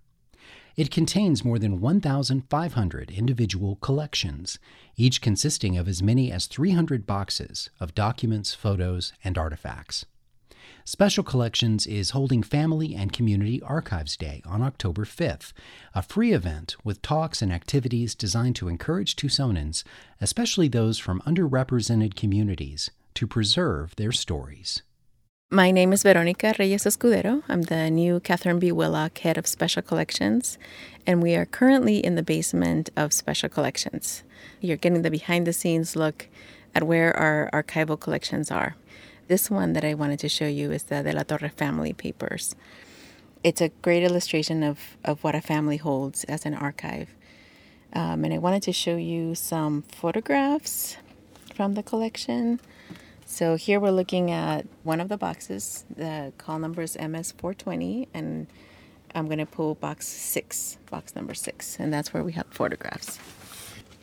It 0.76 0.90
contains 0.90 1.42
more 1.42 1.58
than 1.58 1.80
1,500 1.80 3.10
individual 3.10 3.76
collections, 3.76 4.58
each 4.94 5.22
consisting 5.22 5.78
of 5.78 5.88
as 5.88 6.02
many 6.02 6.30
as 6.30 6.44
300 6.44 7.06
boxes 7.06 7.70
of 7.80 7.94
documents, 7.94 8.52
photos, 8.52 9.14
and 9.24 9.38
artifacts. 9.38 10.04
Special 10.84 11.24
Collections 11.24 11.86
is 11.86 12.10
holding 12.10 12.42
Family 12.42 12.94
and 12.94 13.10
Community 13.10 13.62
Archives 13.62 14.18
Day 14.18 14.42
on 14.44 14.60
October 14.60 15.06
5th, 15.06 15.54
a 15.94 16.02
free 16.02 16.32
event 16.32 16.76
with 16.84 17.00
talks 17.00 17.40
and 17.40 17.50
activities 17.50 18.14
designed 18.14 18.56
to 18.56 18.68
encourage 18.68 19.16
Tucsonans, 19.16 19.82
especially 20.20 20.68
those 20.68 20.98
from 20.98 21.22
underrepresented 21.22 22.14
communities, 22.14 22.90
to 23.14 23.26
preserve 23.26 23.96
their 23.96 24.12
stories. 24.12 24.82
My 25.52 25.70
name 25.70 25.92
is 25.92 26.02
Veronica 26.02 26.56
Reyes 26.58 26.86
Escudero. 26.86 27.44
I'm 27.48 27.62
the 27.62 27.88
new 27.88 28.18
Catherine 28.18 28.58
B. 28.58 28.72
Willock 28.72 29.18
head 29.18 29.38
of 29.38 29.46
Special 29.46 29.80
Collections, 29.80 30.58
and 31.06 31.22
we 31.22 31.36
are 31.36 31.46
currently 31.46 32.04
in 32.04 32.16
the 32.16 32.22
basement 32.24 32.90
of 32.96 33.12
Special 33.12 33.48
Collections. 33.48 34.24
You're 34.60 34.76
getting 34.76 35.02
the 35.02 35.10
behind 35.10 35.46
the 35.46 35.52
scenes 35.52 35.94
look 35.94 36.26
at 36.74 36.82
where 36.82 37.16
our 37.16 37.48
archival 37.52 37.98
collections 37.98 38.50
are. 38.50 38.74
This 39.28 39.48
one 39.48 39.72
that 39.74 39.84
I 39.84 39.94
wanted 39.94 40.18
to 40.18 40.28
show 40.28 40.48
you 40.48 40.72
is 40.72 40.82
the 40.82 41.04
De 41.04 41.12
la 41.12 41.22
Torre 41.22 41.48
family 41.48 41.92
papers. 41.92 42.56
It's 43.44 43.60
a 43.60 43.68
great 43.82 44.02
illustration 44.02 44.64
of, 44.64 44.96
of 45.04 45.22
what 45.22 45.36
a 45.36 45.40
family 45.40 45.76
holds 45.76 46.24
as 46.24 46.44
an 46.44 46.54
archive. 46.54 47.14
Um, 47.92 48.24
and 48.24 48.34
I 48.34 48.38
wanted 48.38 48.64
to 48.64 48.72
show 48.72 48.96
you 48.96 49.36
some 49.36 49.82
photographs 49.82 50.96
from 51.54 51.74
the 51.74 51.84
collection. 51.84 52.58
So 53.28 53.56
here 53.56 53.80
we're 53.80 53.90
looking 53.90 54.30
at 54.30 54.66
one 54.84 55.00
of 55.00 55.08
the 55.08 55.16
boxes. 55.16 55.84
The 55.94 56.32
call 56.38 56.60
number 56.60 56.80
is 56.80 56.96
MS420, 56.96 58.06
and 58.14 58.46
I'm 59.16 59.26
going 59.26 59.38
to 59.38 59.46
pull 59.46 59.74
box 59.74 60.06
six, 60.06 60.78
box 60.88 61.16
number 61.16 61.34
six, 61.34 61.76
and 61.80 61.92
that's 61.92 62.14
where 62.14 62.22
we 62.22 62.32
have 62.32 62.46
photographs. 62.50 63.18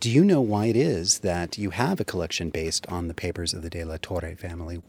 Do 0.02 0.12
you 0.12 0.26
know 0.26 0.42
why 0.42 0.66
it 0.66 0.76
is 0.76 1.20
that 1.20 1.58
you 1.58 1.70
have 1.70 2.02
a 2.02 2.04
collection 2.04 2.50
based 2.50 2.86
on 2.88 3.08
the 3.08 3.14
papers 3.14 3.54
of 3.54 3.62
the 3.62 3.70
De 3.70 3.86
La 3.86 3.96
Torre 4.02 4.36
family? 4.36 4.82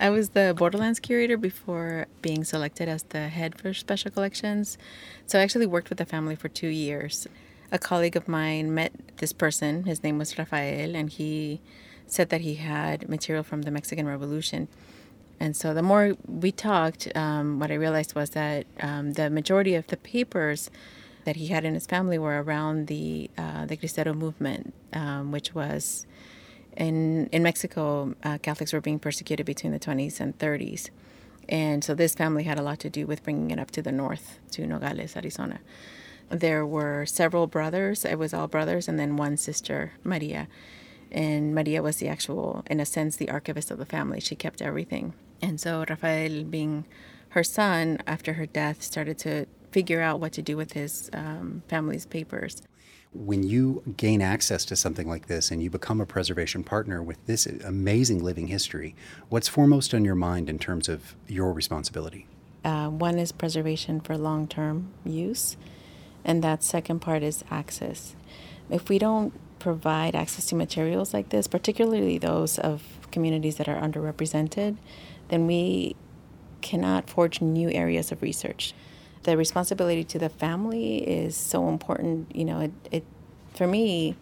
I 0.00 0.08
was 0.08 0.30
the 0.30 0.54
Borderlands 0.56 0.98
curator 0.98 1.36
before 1.36 2.06
being 2.22 2.42
selected 2.42 2.88
as 2.88 3.02
the 3.02 3.28
head 3.28 3.60
for 3.60 3.74
special 3.74 4.10
collections. 4.10 4.78
So 5.26 5.38
I 5.38 5.42
actually 5.42 5.66
worked 5.66 5.90
with 5.90 5.98
the 5.98 6.06
family 6.06 6.36
for 6.36 6.48
two 6.48 6.68
years. 6.68 7.28
A 7.70 7.78
colleague 7.78 8.16
of 8.16 8.28
mine 8.28 8.72
met 8.72 8.92
this 9.18 9.34
person. 9.34 9.84
His 9.84 10.02
name 10.02 10.16
was 10.16 10.38
Rafael, 10.38 10.96
and 10.96 11.10
he 11.10 11.60
said 12.06 12.28
that 12.30 12.42
he 12.42 12.54
had 12.56 13.08
material 13.08 13.42
from 13.42 13.62
the 13.62 13.70
Mexican 13.70 14.06
Revolution. 14.06 14.68
And 15.40 15.56
so 15.56 15.74
the 15.74 15.82
more 15.82 16.16
we 16.26 16.52
talked, 16.52 17.08
um, 17.16 17.58
what 17.58 17.70
I 17.70 17.74
realized 17.74 18.14
was 18.14 18.30
that 18.30 18.66
um, 18.80 19.12
the 19.14 19.30
majority 19.30 19.74
of 19.74 19.86
the 19.88 19.96
papers 19.96 20.70
that 21.24 21.36
he 21.36 21.48
had 21.48 21.64
in 21.64 21.74
his 21.74 21.86
family 21.86 22.18
were 22.18 22.42
around 22.42 22.86
the 22.86 23.30
uh, 23.36 23.66
the 23.66 23.76
Cristero 23.76 24.14
movement, 24.14 24.74
um, 24.92 25.32
which 25.32 25.54
was 25.54 26.06
in 26.76 27.26
in 27.32 27.42
Mexico. 27.42 28.14
Uh, 28.22 28.38
Catholics 28.38 28.72
were 28.72 28.80
being 28.80 28.98
persecuted 28.98 29.46
between 29.46 29.72
the 29.72 29.78
20s 29.78 30.20
and 30.20 30.38
30s, 30.38 30.90
and 31.48 31.82
so 31.82 31.94
this 31.94 32.14
family 32.14 32.44
had 32.44 32.58
a 32.58 32.62
lot 32.62 32.78
to 32.80 32.90
do 32.90 33.06
with 33.06 33.22
bringing 33.24 33.50
it 33.50 33.58
up 33.58 33.70
to 33.72 33.82
the 33.82 33.92
north, 33.92 34.38
to 34.52 34.66
Nogales, 34.66 35.16
Arizona. 35.16 35.60
There 36.28 36.64
were 36.64 37.06
several 37.06 37.46
brothers. 37.46 38.04
It 38.04 38.18
was 38.18 38.32
all 38.32 38.46
brothers, 38.46 38.88
and 38.88 38.98
then 38.98 39.16
one 39.16 39.36
sister, 39.36 39.92
Maria 40.04 40.48
and 41.14 41.54
Maria 41.54 41.80
was 41.80 41.98
the 41.98 42.08
actual, 42.08 42.64
in 42.68 42.80
a 42.80 42.84
sense, 42.84 43.14
the 43.16 43.30
archivist 43.30 43.70
of 43.70 43.78
the 43.78 43.86
family. 43.86 44.18
She 44.18 44.34
kept 44.34 44.60
everything. 44.60 45.14
And 45.40 45.60
so 45.60 45.84
Rafael, 45.88 46.42
being 46.42 46.86
her 47.30 47.44
son, 47.44 47.98
after 48.04 48.32
her 48.32 48.46
death, 48.46 48.82
started 48.82 49.16
to 49.18 49.46
figure 49.70 50.02
out 50.02 50.18
what 50.18 50.32
to 50.32 50.42
do 50.42 50.56
with 50.56 50.72
his 50.72 51.10
um, 51.12 51.62
family's 51.68 52.04
papers. 52.04 52.62
When 53.12 53.44
you 53.44 53.94
gain 53.96 54.22
access 54.22 54.64
to 54.64 54.74
something 54.74 55.08
like 55.08 55.28
this 55.28 55.52
and 55.52 55.62
you 55.62 55.70
become 55.70 56.00
a 56.00 56.06
preservation 56.06 56.64
partner 56.64 57.00
with 57.00 57.24
this 57.26 57.46
amazing 57.46 58.24
living 58.24 58.48
history, 58.48 58.96
what's 59.28 59.46
foremost 59.46 59.94
on 59.94 60.04
your 60.04 60.16
mind 60.16 60.50
in 60.50 60.58
terms 60.58 60.88
of 60.88 61.14
your 61.28 61.52
responsibility? 61.52 62.26
Uh, 62.64 62.88
one 62.88 63.20
is 63.20 63.30
preservation 63.30 64.00
for 64.00 64.18
long 64.18 64.48
term 64.48 64.92
use, 65.04 65.56
and 66.24 66.42
that 66.42 66.64
second 66.64 66.98
part 66.98 67.22
is 67.22 67.44
access. 67.52 68.16
If 68.68 68.88
we 68.88 68.98
don't 68.98 69.32
provide 69.64 70.14
access 70.14 70.44
to 70.44 70.54
materials 70.54 71.14
like 71.14 71.30
this, 71.30 71.46
particularly 71.46 72.18
those 72.18 72.58
of 72.58 72.82
communities 73.10 73.56
that 73.56 73.66
are 73.66 73.80
underrepresented, 73.80 74.76
then 75.28 75.46
we 75.46 75.96
cannot 76.60 77.08
forge 77.08 77.40
new 77.40 77.70
areas 77.70 78.12
of 78.12 78.20
research. 78.20 78.74
The 79.22 79.38
responsibility 79.38 80.04
to 80.04 80.18
the 80.18 80.28
family 80.28 80.98
is 80.98 81.34
so 81.34 81.70
important. 81.70 82.36
You 82.36 82.44
know, 82.44 82.60
it, 82.60 82.72
it 82.92 83.04
for 83.54 83.66
me, 83.66 84.16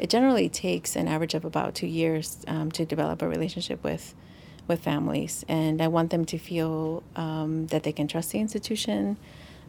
it 0.00 0.10
generally 0.10 0.48
takes 0.48 0.96
an 0.96 1.06
average 1.06 1.34
of 1.34 1.44
about 1.44 1.76
two 1.76 1.86
years 1.86 2.38
um, 2.48 2.72
to 2.72 2.84
develop 2.84 3.22
a 3.22 3.28
relationship 3.28 3.84
with 3.84 4.16
with 4.66 4.80
families, 4.82 5.44
and 5.48 5.80
I 5.80 5.88
want 5.88 6.10
them 6.10 6.24
to 6.26 6.38
feel 6.38 7.02
um, 7.14 7.66
that 7.68 7.82
they 7.84 7.92
can 7.92 8.06
trust 8.08 8.32
the 8.32 8.40
institution, 8.40 9.18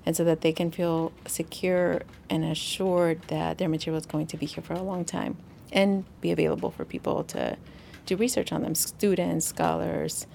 and 0.05 0.15
so 0.15 0.23
that 0.23 0.41
they 0.41 0.51
can 0.51 0.71
feel 0.71 1.11
secure 1.27 2.01
and 2.29 2.43
assured 2.43 3.21
that 3.27 3.57
their 3.57 3.69
material 3.69 3.99
is 3.99 4.05
going 4.05 4.27
to 4.27 4.37
be 4.37 4.45
here 4.45 4.63
for 4.63 4.73
a 4.73 4.81
long 4.81 5.05
time 5.05 5.37
and 5.71 6.05
be 6.21 6.31
available 6.31 6.71
for 6.71 6.85
people 6.85 7.23
to 7.23 7.57
do 8.05 8.15
research 8.15 8.51
on 8.51 8.61
them 8.61 8.75
students 8.75 9.45
scholars 9.45 10.25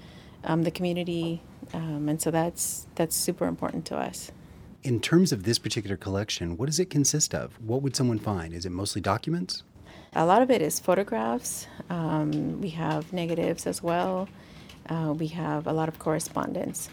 um, 0.43 0.63
the 0.63 0.71
community. 0.71 1.41
Um, 1.73 2.07
and 2.07 2.21
so 2.21 2.31
that's 2.31 2.87
that's 2.95 3.15
super 3.15 3.45
important 3.45 3.85
to 3.87 3.97
us. 3.97 4.31
In 4.83 5.01
terms 5.01 5.31
of 5.31 5.43
this 5.43 5.59
particular 5.59 5.97
collection 5.97 6.55
what 6.55 6.67
does 6.67 6.79
it 6.79 6.89
consist 6.89 7.35
of? 7.35 7.59
What 7.61 7.81
would 7.81 7.95
someone 7.95 8.19
find? 8.19 8.53
Is 8.53 8.65
it 8.65 8.71
mostly 8.71 9.01
documents? 9.01 9.63
A 10.15 10.25
lot 10.25 10.41
of 10.41 10.49
it 10.49 10.61
is 10.61 10.79
photographs. 10.79 11.67
Um, 11.89 12.61
we 12.61 12.69
have 12.69 13.11
negatives 13.11 13.67
as 13.67 13.83
well. 13.83 14.29
Uh, 14.89 15.13
we 15.17 15.27
have 15.27 15.67
a 15.67 15.73
lot 15.73 15.89
of 15.89 15.99
correspondence 15.99 16.89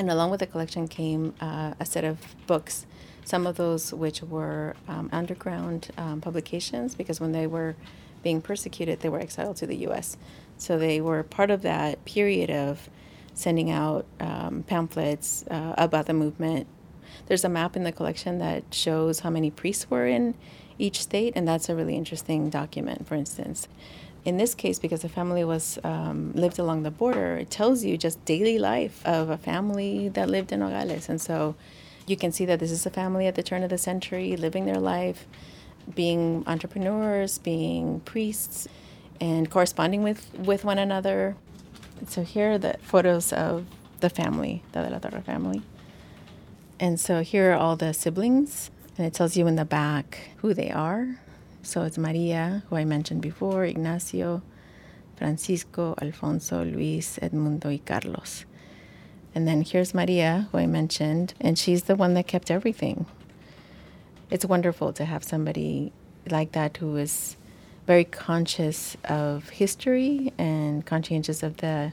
and 0.00 0.10
along 0.10 0.30
with 0.30 0.40
the 0.40 0.46
collection 0.46 0.88
came 0.88 1.34
uh, 1.42 1.74
a 1.78 1.84
set 1.84 2.04
of 2.04 2.18
books, 2.46 2.86
some 3.22 3.46
of 3.46 3.58
those 3.58 3.92
which 3.92 4.22
were 4.22 4.74
um, 4.88 5.10
underground 5.12 5.90
um, 5.98 6.22
publications 6.22 6.94
because 6.94 7.20
when 7.20 7.32
they 7.32 7.46
were 7.46 7.76
being 8.22 8.40
persecuted, 8.40 9.00
they 9.00 9.10
were 9.10 9.20
exiled 9.20 9.56
to 9.56 9.66
the 9.66 9.76
U.S. 9.88 10.16
So 10.56 10.78
they 10.78 11.02
were 11.02 11.22
part 11.22 11.50
of 11.50 11.60
that 11.62 12.02
period 12.06 12.50
of 12.50 12.88
sending 13.34 13.70
out 13.70 14.06
um, 14.20 14.64
pamphlets 14.66 15.44
uh, 15.50 15.74
about 15.76 16.06
the 16.06 16.14
movement. 16.14 16.66
There's 17.26 17.44
a 17.44 17.50
map 17.50 17.76
in 17.76 17.84
the 17.84 17.92
collection 17.92 18.38
that 18.38 18.72
shows 18.72 19.20
how 19.20 19.28
many 19.28 19.50
priests 19.50 19.90
were 19.90 20.06
in 20.06 20.34
each 20.78 21.02
state, 21.02 21.34
and 21.36 21.46
that's 21.46 21.68
a 21.68 21.76
really 21.76 21.94
interesting 21.94 22.48
document, 22.48 23.06
for 23.06 23.16
instance 23.16 23.68
in 24.24 24.36
this 24.36 24.54
case, 24.54 24.78
because 24.78 25.00
the 25.02 25.08
family 25.08 25.44
was 25.44 25.78
um, 25.84 26.32
lived 26.34 26.58
along 26.58 26.82
the 26.82 26.90
border, 26.90 27.36
it 27.36 27.50
tells 27.50 27.84
you 27.84 27.96
just 27.96 28.22
daily 28.24 28.58
life 28.58 29.04
of 29.06 29.30
a 29.30 29.38
family 29.38 30.08
that 30.10 30.28
lived 30.28 30.52
in 30.52 30.60
Nogales, 30.60 31.08
and 31.08 31.20
so 31.20 31.54
you 32.06 32.16
can 32.16 32.32
see 32.32 32.44
that 32.44 32.58
this 32.58 32.70
is 32.70 32.84
a 32.86 32.90
family 32.90 33.26
at 33.26 33.34
the 33.34 33.42
turn 33.42 33.62
of 33.62 33.70
the 33.70 33.78
century 33.78 34.36
living 34.36 34.66
their 34.66 34.80
life, 34.80 35.26
being 35.94 36.44
entrepreneurs, 36.46 37.38
being 37.38 38.00
priests, 38.00 38.68
and 39.20 39.50
corresponding 39.50 40.02
with 40.02 40.30
with 40.38 40.64
one 40.64 40.78
another. 40.78 41.36
So 42.08 42.22
here 42.22 42.52
are 42.52 42.58
the 42.58 42.76
photos 42.82 43.32
of 43.32 43.66
the 44.00 44.10
family, 44.10 44.62
the 44.72 44.82
De 44.82 44.90
La 44.90 44.98
Torre 44.98 45.20
family. 45.20 45.62
And 46.78 46.98
so 46.98 47.22
here 47.22 47.52
are 47.52 47.56
all 47.56 47.76
the 47.76 47.92
siblings, 47.92 48.70
and 48.96 49.06
it 49.06 49.12
tells 49.12 49.36
you 49.36 49.46
in 49.46 49.56
the 49.56 49.66
back 49.66 50.30
who 50.38 50.54
they 50.54 50.70
are, 50.70 51.20
so 51.62 51.82
it's 51.82 51.98
Maria, 51.98 52.62
who 52.68 52.76
I 52.76 52.84
mentioned 52.84 53.22
before, 53.22 53.64
Ignacio, 53.64 54.42
Francisco, 55.16 55.94
Alfonso, 56.00 56.64
Luis, 56.64 57.18
Edmundo, 57.22 57.66
y 57.66 57.80
Carlos. 57.84 58.44
And 59.34 59.46
then 59.46 59.62
here's 59.62 59.94
Maria, 59.94 60.48
who 60.50 60.58
I 60.58 60.66
mentioned, 60.66 61.34
and 61.40 61.58
she's 61.58 61.84
the 61.84 61.94
one 61.94 62.14
that 62.14 62.26
kept 62.26 62.50
everything. 62.50 63.06
It's 64.30 64.44
wonderful 64.44 64.92
to 64.94 65.04
have 65.04 65.22
somebody 65.22 65.92
like 66.30 66.52
that 66.52 66.78
who 66.78 66.96
is 66.96 67.36
very 67.86 68.04
conscious 68.04 68.96
of 69.04 69.48
history 69.50 70.32
and 70.38 70.84
conscientious 70.86 71.42
of 71.42 71.58
the 71.58 71.92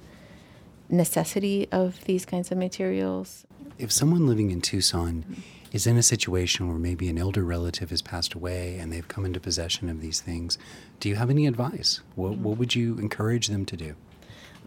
necessity 0.90 1.68
of 1.72 2.04
these 2.06 2.26
kinds 2.26 2.52
of 2.52 2.58
materials. 2.58 3.46
If 3.78 3.92
someone 3.92 4.26
living 4.28 4.52
in 4.52 4.62
Tucson 4.62 5.44
is 5.78 5.86
in 5.86 5.96
a 5.96 6.02
situation 6.02 6.68
where 6.68 6.80
maybe 6.80 7.08
an 7.08 7.20
elder 7.20 7.44
relative 7.44 7.92
has 7.92 8.02
passed 8.02 8.34
away 8.34 8.80
and 8.80 8.92
they've 8.92 9.08
come 9.08 9.24
into 9.24 9.40
possession 9.40 9.90
of 9.90 10.02
these 10.02 10.20
things, 10.20 10.58
do 11.00 11.08
you 11.08 11.16
have 11.16 11.30
any 11.30 11.46
advice? 11.46 12.02
What, 12.16 12.40
what 12.40 12.58
would 12.58 12.74
you 12.74 12.98
encourage 12.98 13.48
them 13.48 13.64
to 13.66 13.78
do? 13.78 13.94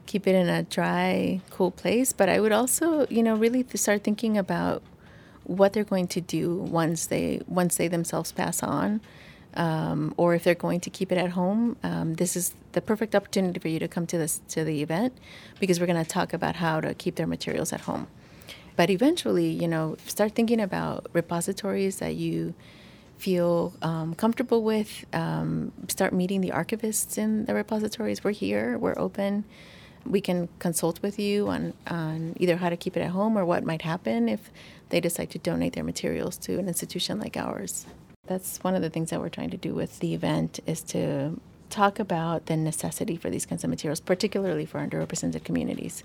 Keep 0.06 0.28
it 0.28 0.36
in 0.36 0.48
a 0.48 0.62
dry, 0.62 1.40
cool 1.50 1.72
place. 1.72 2.12
But 2.12 2.28
I 2.28 2.38
would 2.38 2.52
also, 2.52 3.08
you 3.08 3.24
know, 3.24 3.34
really 3.34 3.66
start 3.74 4.04
thinking 4.04 4.38
about 4.38 4.84
what 5.42 5.72
they're 5.72 5.82
going 5.82 6.06
to 6.06 6.20
do 6.20 6.54
once 6.54 7.06
they 7.06 7.40
once 7.48 7.74
they 7.76 7.88
themselves 7.88 8.30
pass 8.30 8.62
on. 8.62 9.00
Um, 9.54 10.14
or 10.16 10.36
if 10.36 10.44
they're 10.44 10.54
going 10.54 10.78
to 10.78 10.90
keep 10.90 11.10
it 11.10 11.18
at 11.18 11.30
home, 11.30 11.76
um, 11.82 12.14
this 12.14 12.36
is 12.36 12.54
the 12.70 12.80
perfect 12.80 13.16
opportunity 13.16 13.58
for 13.58 13.66
you 13.66 13.80
to 13.80 13.88
come 13.88 14.06
to 14.06 14.16
this 14.16 14.40
to 14.50 14.62
the 14.62 14.80
event 14.80 15.12
because 15.58 15.80
we're 15.80 15.90
going 15.92 16.04
to 16.04 16.08
talk 16.08 16.32
about 16.32 16.54
how 16.54 16.80
to 16.80 16.94
keep 16.94 17.16
their 17.16 17.26
materials 17.26 17.72
at 17.72 17.80
home. 17.80 18.06
But 18.80 18.88
eventually, 18.88 19.50
you 19.50 19.68
know, 19.68 19.98
start 20.06 20.34
thinking 20.34 20.58
about 20.58 21.06
repositories 21.12 21.96
that 21.96 22.14
you 22.14 22.54
feel 23.18 23.74
um, 23.82 24.14
comfortable 24.14 24.62
with. 24.62 25.04
Um, 25.12 25.72
start 25.88 26.14
meeting 26.14 26.40
the 26.40 26.48
archivists 26.48 27.18
in 27.18 27.44
the 27.44 27.52
repositories. 27.52 28.24
We're 28.24 28.30
here, 28.30 28.78
we're 28.78 28.98
open. 28.98 29.44
we 30.06 30.22
can 30.22 30.48
consult 30.60 31.02
with 31.02 31.18
you 31.18 31.48
on, 31.48 31.74
on 31.88 32.34
either 32.40 32.56
how 32.56 32.70
to 32.70 32.76
keep 32.78 32.96
it 32.96 33.00
at 33.00 33.10
home 33.10 33.36
or 33.36 33.44
what 33.44 33.64
might 33.64 33.82
happen 33.82 34.30
if 34.30 34.50
they 34.88 34.98
decide 34.98 35.28
to 35.32 35.38
donate 35.38 35.74
their 35.74 35.84
materials 35.84 36.38
to 36.38 36.58
an 36.58 36.66
institution 36.66 37.18
like 37.18 37.36
ours. 37.36 37.84
That's 38.28 38.64
one 38.64 38.74
of 38.74 38.80
the 38.80 38.88
things 38.88 39.10
that 39.10 39.20
we're 39.20 39.28
trying 39.28 39.50
to 39.50 39.58
do 39.58 39.74
with 39.74 39.98
the 39.98 40.14
event 40.14 40.58
is 40.66 40.80
to 40.84 41.38
talk 41.68 41.98
about 41.98 42.46
the 42.46 42.56
necessity 42.56 43.16
for 43.18 43.28
these 43.28 43.44
kinds 43.44 43.62
of 43.62 43.68
materials, 43.68 44.00
particularly 44.00 44.64
for 44.64 44.80
underrepresented 44.80 45.44
communities. 45.44 46.02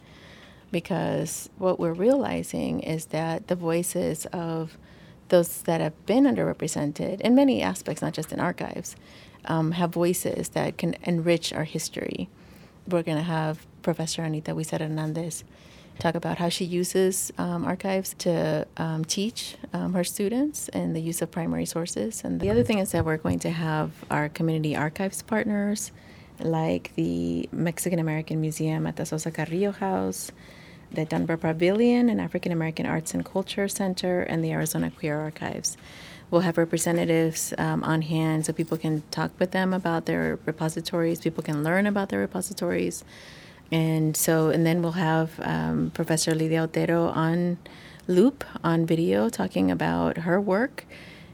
Because 0.71 1.49
what 1.57 1.79
we're 1.79 1.93
realizing 1.93 2.81
is 2.81 3.07
that 3.07 3.47
the 3.47 3.55
voices 3.55 4.25
of 4.27 4.77
those 5.29 5.61
that 5.63 5.81
have 5.81 6.05
been 6.05 6.25
underrepresented 6.25 7.21
in 7.21 7.35
many 7.35 7.61
aspects, 7.61 8.01
not 8.01 8.13
just 8.13 8.31
in 8.31 8.39
archives, 8.39 8.95
um, 9.45 9.71
have 9.71 9.91
voices 9.91 10.49
that 10.49 10.77
can 10.77 10.95
enrich 11.03 11.53
our 11.53 11.63
history. 11.63 12.29
We're 12.87 13.03
going 13.03 13.17
to 13.17 13.23
have 13.23 13.65
Professor 13.81 14.23
Anita 14.23 14.53
Huizar 14.53 14.79
Hernandez 14.79 15.43
talk 15.99 16.15
about 16.15 16.37
how 16.37 16.49
she 16.49 16.65
uses 16.65 17.31
um, 17.37 17.65
archives 17.65 18.13
to 18.19 18.67
um, 18.77 19.05
teach 19.05 19.55
um, 19.73 19.93
her 19.93 20.03
students 20.03 20.67
and 20.69 20.95
the 20.95 20.99
use 20.99 21.21
of 21.21 21.31
primary 21.31 21.65
sources. 21.65 22.23
And 22.23 22.41
the 22.41 22.49
other 22.49 22.63
thing 22.63 22.79
is 22.79 22.91
that 22.91 23.05
we're 23.05 23.17
going 23.17 23.39
to 23.39 23.49
have 23.49 23.91
our 24.11 24.29
community 24.29 24.75
archives 24.75 25.21
partners, 25.21 25.91
like 26.39 26.91
the 26.95 27.49
Mexican 27.51 27.99
American 27.99 28.41
Museum 28.41 28.87
at 28.87 28.95
the 28.95 29.05
Sosa 29.05 29.31
Carrillo 29.31 29.71
House, 29.71 30.31
the 30.91 31.05
Dunbar 31.05 31.37
Pavilion 31.37 32.09
and 32.09 32.21
African 32.21 32.51
American 32.51 32.85
Arts 32.85 33.13
and 33.13 33.25
Culture 33.25 33.67
Center, 33.67 34.21
and 34.21 34.43
the 34.43 34.51
Arizona 34.51 34.91
Queer 34.91 35.19
Archives. 35.19 35.77
We'll 36.31 36.41
have 36.41 36.57
representatives 36.57 37.53
um, 37.57 37.83
on 37.83 38.01
hand 38.01 38.45
so 38.45 38.53
people 38.53 38.77
can 38.77 39.03
talk 39.11 39.31
with 39.39 39.51
them 39.51 39.73
about 39.73 40.05
their 40.05 40.39
repositories, 40.45 41.21
people 41.21 41.43
can 41.43 41.63
learn 41.63 41.85
about 41.85 42.09
their 42.09 42.19
repositories 42.19 43.03
and 43.71 44.15
so, 44.15 44.49
and 44.49 44.65
then 44.65 44.81
we'll 44.81 44.93
have 44.93 45.39
um, 45.43 45.91
Professor 45.93 46.35
Lidia 46.35 46.63
Otero 46.63 47.07
on 47.07 47.57
loop 48.07 48.43
on 48.63 48.85
video 48.85 49.29
talking 49.29 49.71
about 49.71 50.17
her 50.19 50.39
work 50.39 50.85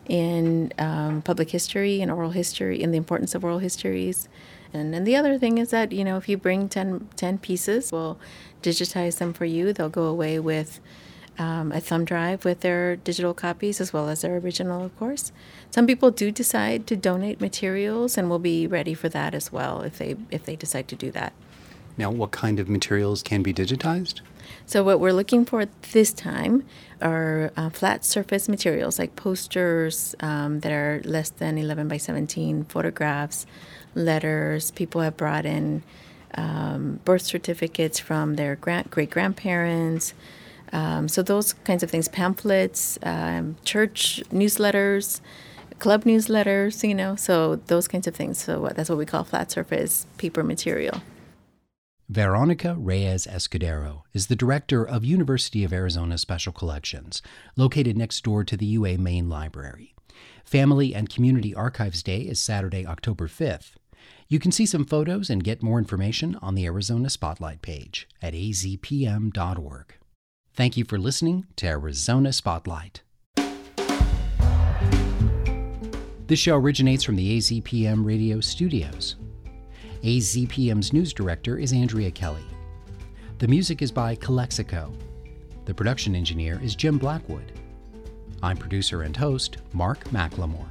in 0.08 0.72
um, 0.78 1.22
public 1.22 1.50
history 1.50 2.02
and 2.02 2.10
oral 2.10 2.32
history 2.32 2.82
and 2.82 2.94
the 2.94 2.98
importance 2.98 3.36
of 3.36 3.44
oral 3.44 3.60
histories. 3.60 4.30
And 4.74 4.94
then 4.94 5.04
the 5.04 5.16
other 5.16 5.38
thing 5.38 5.58
is 5.58 5.72
that, 5.72 5.92
you 5.92 6.04
know, 6.04 6.18
if 6.18 6.30
you 6.30 6.38
bring 6.38 6.70
10, 6.70 7.10
10 7.16 7.38
pieces, 7.40 7.92
we'll 7.92 8.18
digitize 8.64 9.18
them 9.18 9.34
for 9.34 9.46
you. 9.46 9.74
They'll 9.74 9.90
go 9.90 10.06
away 10.06 10.40
with 10.40 10.80
um, 11.38 11.72
a 11.72 11.80
thumb 11.80 12.06
drive 12.06 12.46
with 12.46 12.62
their 12.62 12.96
digital 12.96 13.34
copies 13.34 13.82
as 13.82 13.92
well 13.92 14.10
as 14.10 14.22
their 14.22 14.38
original, 14.38 14.84
of 14.84 14.98
course. 14.98 15.32
Some 15.72 15.88
people 15.88 16.12
do 16.12 16.32
decide 16.32 16.88
to 16.88 16.96
donate 16.96 17.42
materials, 17.42 18.18
and 18.18 18.30
we'll 18.30 18.40
be 18.40 18.68
ready 18.68 18.94
for 18.94 19.10
that 19.10 19.34
as 19.34 19.52
well 19.52 19.82
if 19.82 19.98
they 19.98 20.16
if 20.30 20.46
they 20.46 20.56
decide 20.56 20.88
to 20.90 20.96
do 20.96 21.12
that. 21.12 21.34
Now, 21.98 22.12
what 22.12 22.32
kind 22.32 22.60
of 22.60 22.70
materials 22.70 23.22
can 23.24 23.44
be 23.44 23.54
digitized? 23.54 24.22
So, 24.66 24.84
what 24.84 25.00
we're 25.00 25.14
looking 25.14 25.46
for 25.46 25.66
this 25.92 26.14
time 26.14 26.64
are 27.02 27.52
uh, 27.58 27.70
flat 27.70 28.06
surface 28.06 28.48
materials 28.48 29.00
like 29.00 29.16
posters 29.16 30.16
um, 30.20 30.62
that 30.62 30.72
are 30.72 31.02
less 31.04 31.30
than 31.30 31.58
11 31.58 31.88
by 31.88 31.98
17, 31.98 32.66
photographs, 32.66 33.46
letters. 33.96 34.72
People 34.72 35.02
have 35.02 35.18
brought 35.18 35.46
in 35.46 35.84
um, 36.36 37.00
birth 37.06 37.24
certificates 37.24 38.00
from 38.00 38.36
their 38.36 38.56
great 38.56 39.10
grandparents. 39.10 40.14
Um, 40.74 41.08
so, 41.10 41.22
those 41.22 41.54
kinds 41.54 41.84
of 41.84 41.92
things, 41.92 42.08
pamphlets, 42.08 42.98
um, 43.04 43.58
church 43.66 44.24
newsletters, 44.32 45.20
club 45.80 46.06
newsletters, 46.06 46.88
you 46.88 46.96
know, 46.96 47.16
so 47.16 47.58
those 47.68 47.88
kinds 47.88 48.08
of 48.08 48.16
things. 48.16 48.38
So, 48.38 48.72
that's 48.74 48.90
what 48.90 48.98
we 48.98 49.06
call 49.06 49.24
flat 49.26 49.52
surface 49.52 50.06
paper 50.18 50.44
material. 50.44 51.02
Veronica 52.12 52.76
Reyes 52.78 53.26
Escudero 53.26 54.02
is 54.14 54.28
the 54.28 54.36
director 54.36 54.86
of 54.86 55.06
University 55.06 55.64
of 55.64 55.72
Arizona 55.72 56.18
Special 56.18 56.52
Collections, 56.52 57.22
located 57.56 57.98
next 57.98 58.22
door 58.26 58.44
to 58.44 58.58
the 58.58 58.66
UA 58.66 58.98
Main 58.98 59.30
Library. 59.30 59.96
Family 60.44 60.94
and 60.94 61.10
Community 61.10 61.56
Archives 61.56 62.04
Day 62.04 62.20
is 62.20 62.40
Saturday, 62.40 62.86
October 62.86 63.30
5th. 63.30 63.76
You 64.32 64.40
can 64.40 64.54
see 64.54 64.66
some 64.66 64.86
photos 64.86 65.30
and 65.30 65.44
get 65.44 65.62
more 65.62 65.78
information 65.78 66.38
on 66.42 66.56
the 66.56 66.64
Arizona 66.64 67.10
Spotlight 67.10 67.62
page 67.62 68.08
at 68.22 68.34
azpm.org. 68.34 69.94
Thank 70.54 70.78
you 70.78 70.86
for 70.86 70.98
listening 70.98 71.48
to 71.58 71.68
Arizona 71.68 72.32
Spotlight. 72.32 73.02
This 76.28 76.40
show 76.40 76.56
originates 76.56 77.04
from 77.04 77.18
the 77.18 77.40
AZPM 77.40 78.06
radio 78.06 78.40
studios. 78.40 79.18
AZPM's 80.02 80.94
news 80.94 81.12
director 81.12 81.58
is 81.58 81.74
Andrea 81.74 82.10
Kelly. 82.10 82.46
The 83.40 83.50
music 83.50 83.82
is 83.82 83.92
by 83.92 84.16
Calexico. 84.16 84.94
The 85.66 85.74
production 85.74 86.16
engineer 86.16 86.58
is 86.64 86.74
Jim 86.74 86.98
Blackwood. 86.98 87.52
I'm 88.42 88.56
producer 88.56 89.02
and 89.02 89.18
host 89.18 89.58
Mark 89.74 90.06
McLemore. 90.06 90.71